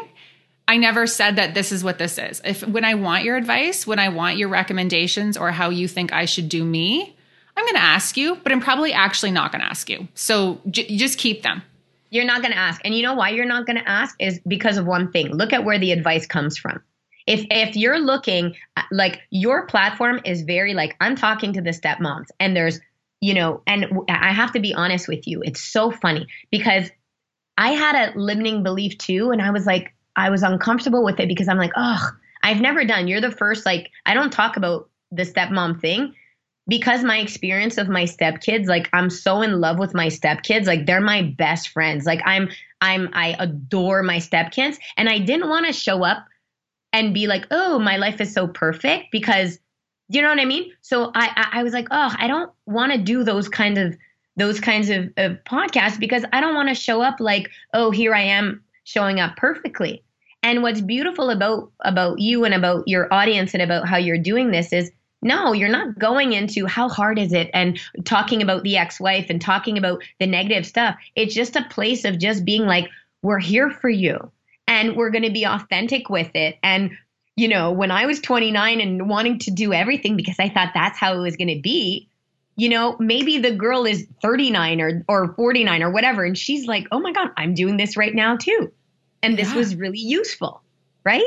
[0.68, 2.43] I never said that this is what this is.
[2.45, 6.12] If when I want your advice, when I want your recommendations or how you think
[6.12, 7.16] I should do me,
[7.57, 10.09] I'm going to ask you, but I'm probably actually not going to ask you.
[10.14, 11.62] So j- just keep them.
[12.11, 12.80] You're not going to ask.
[12.84, 15.28] And you know why you're not going to ask is because of one thing.
[15.28, 16.82] Look at where the advice comes from.
[17.26, 21.70] If if you're looking uh, like your platform is very like I'm talking to the
[21.70, 22.80] stepmoms and there's
[23.20, 25.40] you know and I have to be honest with you.
[25.44, 26.90] It's so funny because
[27.57, 31.28] I had a limiting belief too and I was like I was uncomfortable with it
[31.28, 32.11] because I'm like, "Oh,
[32.42, 33.07] I've never done.
[33.07, 36.14] You're the first like I don't talk about the stepmom thing
[36.68, 40.86] because my experience of my stepkids like i'm so in love with my stepkids like
[40.86, 42.48] they're my best friends like i'm
[42.80, 46.26] i'm i adore my stepkids and i didn't want to show up
[46.92, 49.58] and be like, oh, my life is so perfect because
[50.08, 50.70] you know what I mean?
[50.82, 53.96] So I, I, I was like, oh, I don't want to do those kind of
[54.36, 58.14] those kinds of, of podcasts because I don't want to show up like, oh, here
[58.14, 60.02] I am showing up perfectly.
[60.42, 64.50] And what's beautiful about about you and about your audience and about how you're doing
[64.50, 64.90] this is
[65.23, 69.41] no, you're not going into how hard is it and talking about the ex-wife and
[69.41, 70.97] talking about the negative stuff.
[71.14, 72.89] It's just a place of just being like,
[73.23, 74.33] we're here for you
[74.66, 76.59] and we're going to be authentic with it.
[76.62, 76.91] And
[77.37, 80.99] you know, when I was 29 and wanting to do everything because I thought that's
[80.99, 82.09] how it was going to be,
[82.57, 86.87] you know, maybe the girl is 39 or or 49 or whatever and she's like,
[86.93, 88.70] "Oh my god, I'm doing this right now too."
[89.23, 89.57] And this yeah.
[89.57, 90.62] was really useful,
[91.05, 91.23] right?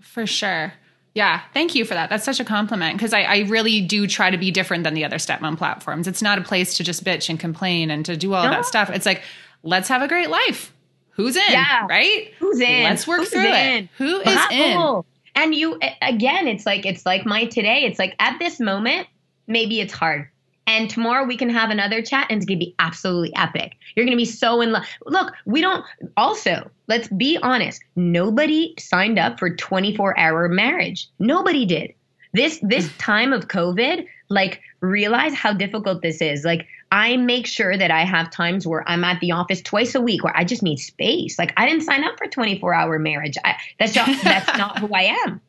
[0.00, 0.72] For sure.
[1.16, 2.10] Yeah, thank you for that.
[2.10, 5.02] That's such a compliment because I, I, really do try to be different than the
[5.02, 6.06] other stepmom platforms.
[6.06, 8.50] It's not a place to just bitch and complain and to do all no.
[8.50, 8.90] that stuff.
[8.90, 9.22] It's like,
[9.62, 10.74] let's have a great life.
[11.12, 11.42] Who's in?
[11.48, 11.86] Yeah.
[11.88, 12.34] Right?
[12.38, 12.82] Who's in?
[12.82, 13.84] Let's work Who's through in?
[13.84, 13.88] it.
[13.96, 15.02] Who is in?
[15.34, 17.84] And you again, it's like it's like my today.
[17.84, 19.08] It's like at this moment,
[19.46, 20.28] maybe it's hard.
[20.66, 23.76] And tomorrow we can have another chat and it's going to be absolutely epic.
[23.94, 24.84] You're going to be so in love.
[25.06, 25.84] Look, we don't,
[26.16, 27.82] also, let's be honest.
[27.94, 31.08] Nobody signed up for 24 hour marriage.
[31.20, 31.94] Nobody did.
[32.32, 36.44] This, this time of COVID, like realize how difficult this is.
[36.44, 40.00] Like I make sure that I have times where I'm at the office twice a
[40.00, 41.38] week where I just need space.
[41.38, 43.36] Like I didn't sign up for 24 hour marriage.
[43.44, 45.40] I, that's just, that's not who I am.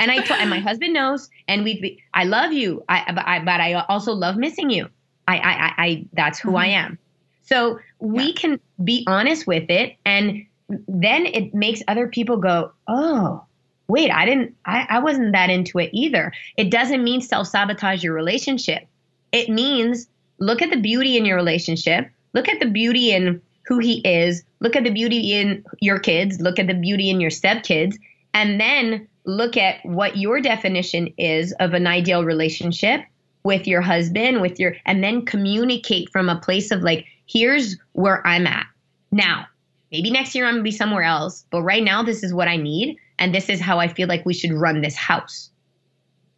[0.00, 2.02] And I and my husband knows, and we'd be.
[2.12, 4.88] I love you, I, but I but I also love missing you.
[5.28, 6.56] I I I, that's who mm-hmm.
[6.56, 6.98] I am.
[7.42, 8.32] So we yeah.
[8.36, 10.46] can be honest with it, and
[10.88, 13.44] then it makes other people go, oh,
[13.88, 16.32] wait, I didn't, I, I wasn't that into it either.
[16.56, 18.86] It doesn't mean self sabotage your relationship.
[19.32, 23.78] It means look at the beauty in your relationship, look at the beauty in who
[23.78, 27.30] he is, look at the beauty in your kids, look at the beauty in your
[27.30, 27.96] stepkids,
[28.32, 33.02] and then look at what your definition is of an ideal relationship
[33.42, 38.26] with your husband, with your, and then communicate from a place of like, here's where
[38.26, 38.66] I'm at.
[39.12, 39.46] Now,
[39.90, 42.56] maybe next year I'm gonna be somewhere else, but right now this is what I
[42.56, 42.96] need.
[43.18, 45.50] And this is how I feel like we should run this house.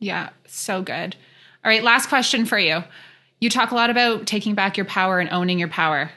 [0.00, 1.14] Yeah, so good.
[1.64, 2.82] All right, last question for you.
[3.40, 6.10] You talk a lot about taking back your power and owning your power.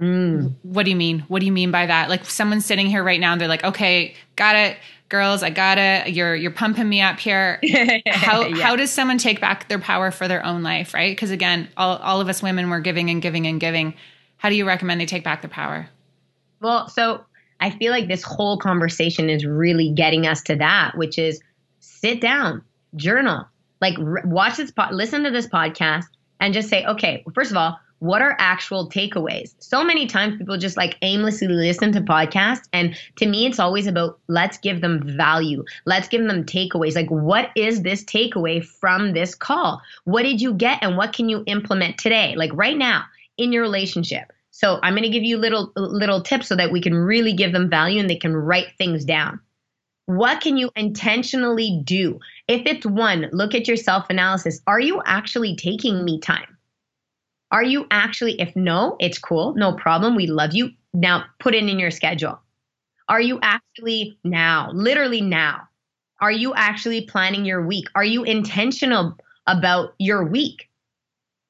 [0.00, 0.54] Mm.
[0.62, 1.20] What do you mean?
[1.28, 2.08] What do you mean by that?
[2.08, 4.78] Like someone's sitting here right now and they're like, okay, got it
[5.12, 7.60] girls, I gotta, you're, you're pumping me up here.
[8.06, 8.56] how, yeah.
[8.64, 10.94] how does someone take back their power for their own life?
[10.94, 11.16] Right.
[11.16, 13.94] Cause again, all, all of us women were giving and giving and giving.
[14.38, 15.86] How do you recommend they take back their power?
[16.60, 17.24] Well, so
[17.60, 21.40] I feel like this whole conversation is really getting us to that, which is
[21.80, 22.64] sit down,
[22.96, 23.46] journal,
[23.80, 26.06] like watch this, po- listen to this podcast
[26.40, 29.54] and just say, okay, first of all, what are actual takeaways?
[29.60, 32.68] So many times people just like aimlessly listen to podcasts.
[32.72, 35.64] And to me, it's always about let's give them value.
[35.86, 36.96] Let's give them takeaways.
[36.96, 39.80] Like, what is this takeaway from this call?
[40.02, 42.34] What did you get and what can you implement today?
[42.36, 43.04] Like right now
[43.38, 44.32] in your relationship.
[44.50, 47.52] So I'm going to give you little little tips so that we can really give
[47.52, 49.38] them value and they can write things down.
[50.06, 52.18] What can you intentionally do?
[52.48, 54.60] If it's one, look at your self analysis.
[54.66, 56.51] Are you actually taking me time?
[57.52, 60.16] Are you actually, if no, it's cool, no problem.
[60.16, 60.70] We love you.
[60.94, 62.40] Now put it in your schedule.
[63.08, 65.68] Are you actually now, literally now?
[66.20, 67.86] Are you actually planning your week?
[67.94, 70.70] Are you intentional about your week?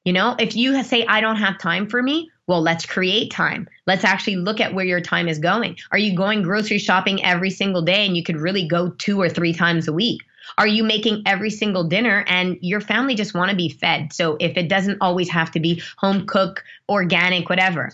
[0.03, 3.69] You know, if you say, I don't have time for me, well, let's create time.
[3.87, 5.77] Let's actually look at where your time is going.
[5.91, 9.29] Are you going grocery shopping every single day and you could really go two or
[9.29, 10.21] three times a week?
[10.57, 14.13] Are you making every single dinner and your family just want to be fed?
[14.13, 17.91] So if it doesn't always have to be home cook, organic, whatever.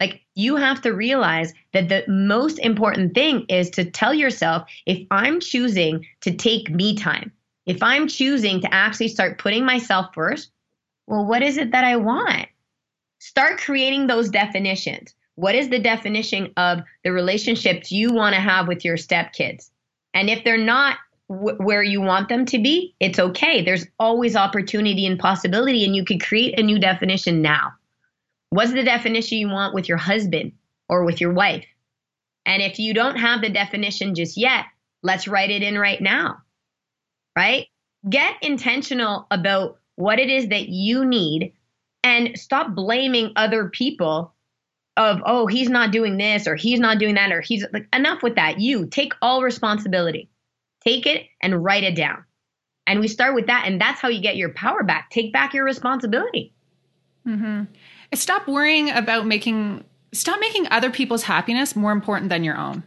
[0.00, 5.06] Like you have to realize that the most important thing is to tell yourself if
[5.10, 7.30] I'm choosing to take me time,
[7.66, 10.50] if I'm choosing to actually start putting myself first,
[11.06, 12.46] well, what is it that I want?
[13.18, 15.14] Start creating those definitions.
[15.36, 19.70] What is the definition of the relationships you want to have with your stepkids?
[20.14, 20.98] And if they're not
[21.32, 23.62] where you want them to be, it's okay.
[23.62, 27.72] There's always opportunity and possibility, and you could create a new definition now.
[28.50, 30.52] What's the definition you want with your husband
[30.88, 31.64] or with your wife?
[32.44, 34.66] And if you don't have the definition just yet,
[35.02, 36.42] let's write it in right now,
[37.36, 37.66] right?
[38.08, 41.52] Get intentional about what it is that you need
[42.04, 44.34] and stop blaming other people
[44.96, 48.22] of, oh, he's not doing this or he's not doing that or he's like, enough
[48.22, 48.60] with that.
[48.60, 50.28] You take all responsibility.
[50.84, 52.24] Take it and write it down.
[52.86, 53.64] And we start with that.
[53.66, 55.10] And that's how you get your power back.
[55.10, 56.52] Take back your responsibility.
[57.26, 57.64] Mm-hmm.
[58.14, 62.82] Stop worrying about making, stop making other people's happiness more important than your own.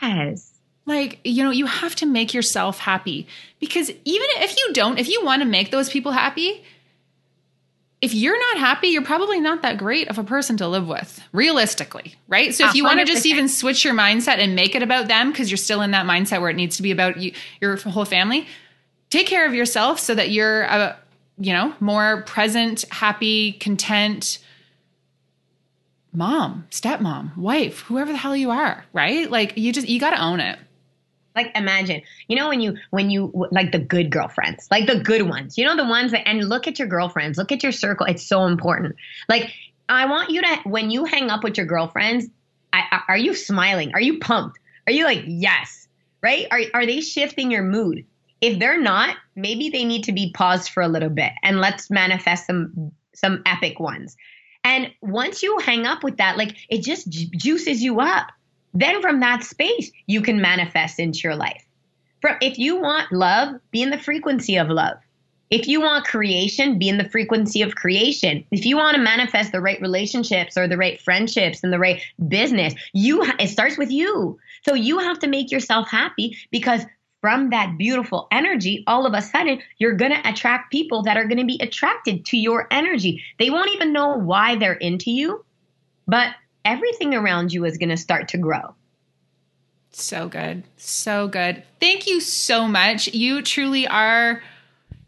[0.00, 0.52] Yes.
[0.86, 3.26] Like, you know, you have to make yourself happy
[3.60, 6.64] because even if you don't, if you want to make those people happy,
[8.02, 11.22] if you're not happy, you're probably not that great of a person to live with,
[11.32, 12.52] realistically, right?
[12.52, 15.30] So if you want to just even switch your mindset and make it about them
[15.30, 18.04] because you're still in that mindset where it needs to be about you, your whole
[18.04, 18.48] family,
[19.08, 20.98] take care of yourself so that you're a,
[21.38, 24.40] you know, more present, happy, content
[26.12, 29.30] mom, stepmom, wife, whoever the hell you are, right?
[29.30, 30.58] Like you just you got to own it
[31.34, 35.22] like imagine you know when you when you like the good girlfriends like the good
[35.22, 38.06] ones you know the ones that and look at your girlfriends look at your circle
[38.06, 38.96] it's so important.
[39.28, 39.52] Like
[39.88, 42.26] i want you to when you hang up with your girlfriends
[42.72, 43.92] I, are you smiling?
[43.94, 44.58] Are you pumped?
[44.86, 45.88] Are you like yes?
[46.22, 46.46] Right?
[46.50, 48.04] Are, are they shifting your mood?
[48.40, 51.90] If they're not maybe they need to be paused for a little bit and let's
[51.90, 54.16] manifest some some epic ones.
[54.64, 58.28] And once you hang up with that like it just ju- juices you up
[58.74, 61.64] then from that space, you can manifest into your life.
[62.20, 64.96] From, if you want love, be in the frequency of love.
[65.50, 68.42] If you want creation, be in the frequency of creation.
[68.50, 72.02] If you want to manifest the right relationships or the right friendships and the right
[72.26, 74.38] business, you it starts with you.
[74.66, 76.86] So you have to make yourself happy because
[77.20, 81.26] from that beautiful energy, all of a sudden you're going to attract people that are
[81.26, 83.22] going to be attracted to your energy.
[83.38, 85.44] They won't even know why they're into you,
[86.06, 86.34] but
[86.64, 88.74] everything around you is going to start to grow.
[89.90, 90.64] So good.
[90.76, 91.62] So good.
[91.80, 93.08] Thank you so much.
[93.08, 94.42] You truly are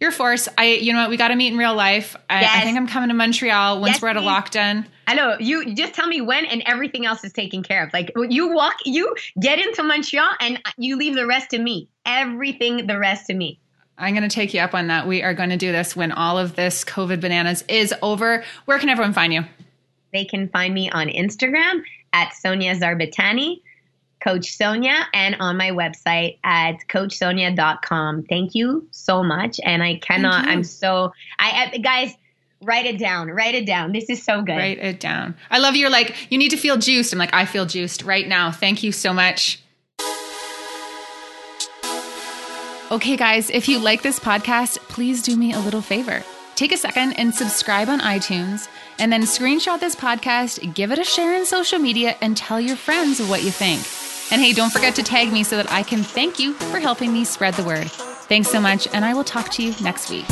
[0.01, 0.49] your force.
[0.59, 1.11] I, you know what?
[1.11, 2.17] We got to meet in real life.
[2.29, 2.57] I, yes.
[2.57, 4.87] I, think I'm coming to Montreal once yes, we're at a lockdown.
[5.07, 7.93] I know you just tell me when and everything else is taken care of.
[7.93, 11.89] Like you walk, you get into Montreal and you leave the rest to me.
[12.05, 13.61] Everything, the rest to me.
[13.97, 15.07] I'm going to take you up on that.
[15.07, 18.45] We are going to do this when all of this COVID bananas is over.
[18.65, 19.45] Where can everyone find you?
[20.15, 23.61] They can find me on Instagram at Sonia Zarbitani,
[24.21, 28.23] Coach Sonia, and on my website at coachsonia.com.
[28.23, 29.59] Thank you so much.
[29.65, 32.15] And I cannot, I'm so, I, I, guys,
[32.63, 33.91] write it down, write it down.
[33.91, 34.57] This is so good.
[34.57, 35.35] Write it down.
[35.51, 37.13] I love you're like, you need to feel juiced.
[37.13, 38.53] I'm like, I feel juiced right now.
[38.53, 39.61] Thank you so much.
[42.93, 46.23] Okay, guys, if you like this podcast, please do me a little favor.
[46.55, 51.05] Take a second and subscribe on iTunes and then screenshot this podcast, give it a
[51.05, 53.81] share in social media, and tell your friends what you think.
[54.33, 57.13] And hey, don't forget to tag me so that I can thank you for helping
[57.13, 57.91] me spread the word.
[57.91, 60.25] Thanks so much, and I will talk to you next week.